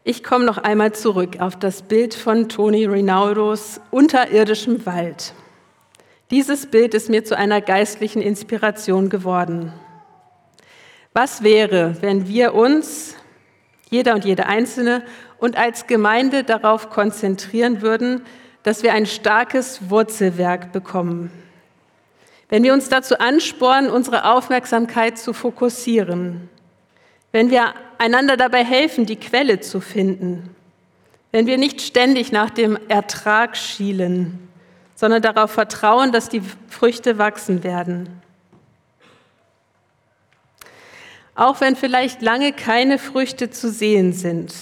Ich 0.06 0.24
komme 0.24 0.46
noch 0.46 0.58
einmal 0.58 0.94
zurück 0.94 1.42
auf 1.42 1.58
das 1.58 1.82
Bild 1.82 2.14
von 2.14 2.48
Toni 2.48 2.86
Rinaldos 2.86 3.82
unterirdischem 3.92 4.86
Wald. 4.86 5.34
Dieses 6.32 6.68
Bild 6.68 6.94
ist 6.94 7.10
mir 7.10 7.26
zu 7.26 7.38
einer 7.38 7.60
geistlichen 7.60 8.22
Inspiration 8.22 9.10
geworden. 9.10 9.74
Was 11.12 11.44
wäre, 11.44 11.98
wenn 12.00 12.30
wir 12.30 12.54
uns, 12.54 13.16
jeder 13.90 14.14
und 14.14 14.24
jede 14.24 14.46
Einzelne, 14.46 15.04
und 15.40 15.58
als 15.58 15.88
Gemeinde 15.88 16.46
darauf 16.46 16.90
konzentrieren 16.90 17.82
würden, 17.82 18.22
dass 18.64 18.84
wir 18.84 18.94
ein 18.94 19.06
starkes 19.06 19.90
Wurzelwerk 19.90 20.72
bekommen. 20.72 21.32
Wenn 22.50 22.64
wir 22.64 22.74
uns 22.74 22.90
dazu 22.90 23.20
anspornen, 23.20 23.92
unsere 23.92 24.26
Aufmerksamkeit 24.26 25.18
zu 25.18 25.34
fokussieren, 25.34 26.50
wenn 27.32 27.50
wir 27.50 27.74
einander 27.98 28.38
dabei 28.38 28.64
helfen, 28.64 29.06
die 29.06 29.18
Quelle 29.18 29.60
zu 29.60 29.82
finden, 29.82 30.56
wenn 31.32 31.46
wir 31.46 31.58
nicht 31.58 31.82
ständig 31.82 32.32
nach 32.32 32.50
dem 32.50 32.80
Ertrag 32.88 33.58
schielen, 33.58 34.48
sondern 34.96 35.22
darauf 35.22 35.52
vertrauen, 35.52 36.12
dass 36.12 36.30
die 36.30 36.42
Früchte 36.70 37.18
wachsen 37.18 37.64
werden. 37.64 38.22
Auch 41.36 41.62
wenn 41.62 41.76
vielleicht 41.76 42.22
lange 42.22 42.54
keine 42.54 42.98
Früchte 42.98 43.52
zu 43.52 43.70
sehen 43.70 44.14
sind, 44.14 44.54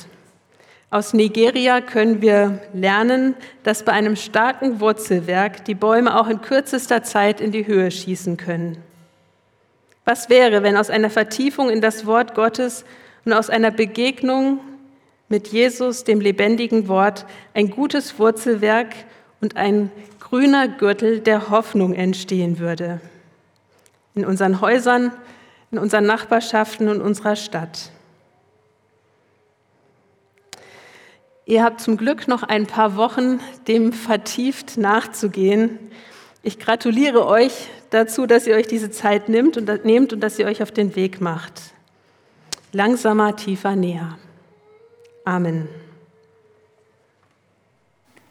aus 0.89 1.13
Nigeria 1.13 1.81
können 1.81 2.21
wir 2.21 2.59
lernen, 2.73 3.35
dass 3.63 3.83
bei 3.83 3.91
einem 3.91 4.15
starken 4.15 4.79
Wurzelwerk 4.79 5.65
die 5.65 5.75
Bäume 5.75 6.19
auch 6.19 6.27
in 6.27 6.41
kürzester 6.41 7.03
Zeit 7.03 7.41
in 7.41 7.51
die 7.51 7.67
Höhe 7.67 7.91
schießen 7.91 8.37
können. 8.37 8.77
Was 10.05 10.29
wäre, 10.29 10.61
wenn 10.61 10.77
aus 10.77 10.91
einer 10.91 11.09
Vertiefung 11.09 11.69
in 11.69 11.81
das 11.81 12.05
Wort 12.05 12.35
Gottes 12.35 12.85
und 13.25 13.33
aus 13.33 13.49
einer 13.49 13.71
Begegnung 13.71 14.59
mit 15.27 15.47
Jesus, 15.47 16.03
dem 16.03 16.21
lebendigen 16.21 16.87
Wort, 16.87 17.25
ein 17.55 17.71
gutes 17.71 18.19
Wurzelwerk 18.19 18.93
und 19.41 19.57
ein 19.57 19.91
grüner 20.19 20.67
Gürtel 20.67 21.19
der 21.19 21.49
Hoffnung 21.49 21.95
entstehen 21.95 22.59
würde? 22.59 23.01
In 24.13 24.25
unseren 24.25 24.61
Häusern, 24.61 25.11
in 25.71 25.79
unseren 25.79 26.05
Nachbarschaften 26.05 26.87
und 26.87 27.01
unserer 27.01 27.35
Stadt. 27.35 27.91
Ihr 31.45 31.63
habt 31.63 31.79
zum 31.79 31.95
Glück 31.97 32.27
noch 32.27 32.41
ein 32.41 32.65
paar 32.65 32.95
Wochen, 32.95 33.39
dem 33.67 33.93
vertieft 33.93 34.77
nachzugehen. 34.77 35.77
Ich 36.41 36.57
gratuliere 36.57 37.27
euch 37.27 37.67
dazu, 37.91 38.25
dass 38.25 38.47
ihr 38.47 38.55
euch 38.55 38.67
diese 38.67 38.89
Zeit 38.89 39.29
nimmt 39.29 39.55
und, 39.57 39.85
nehmt 39.85 40.11
und 40.11 40.21
dass 40.21 40.39
ihr 40.39 40.47
euch 40.47 40.63
auf 40.63 40.71
den 40.71 40.95
Weg 40.95 41.21
macht. 41.21 41.61
Langsamer, 42.71 43.35
tiefer, 43.35 43.75
näher. 43.75 44.17
Amen. 45.23 45.67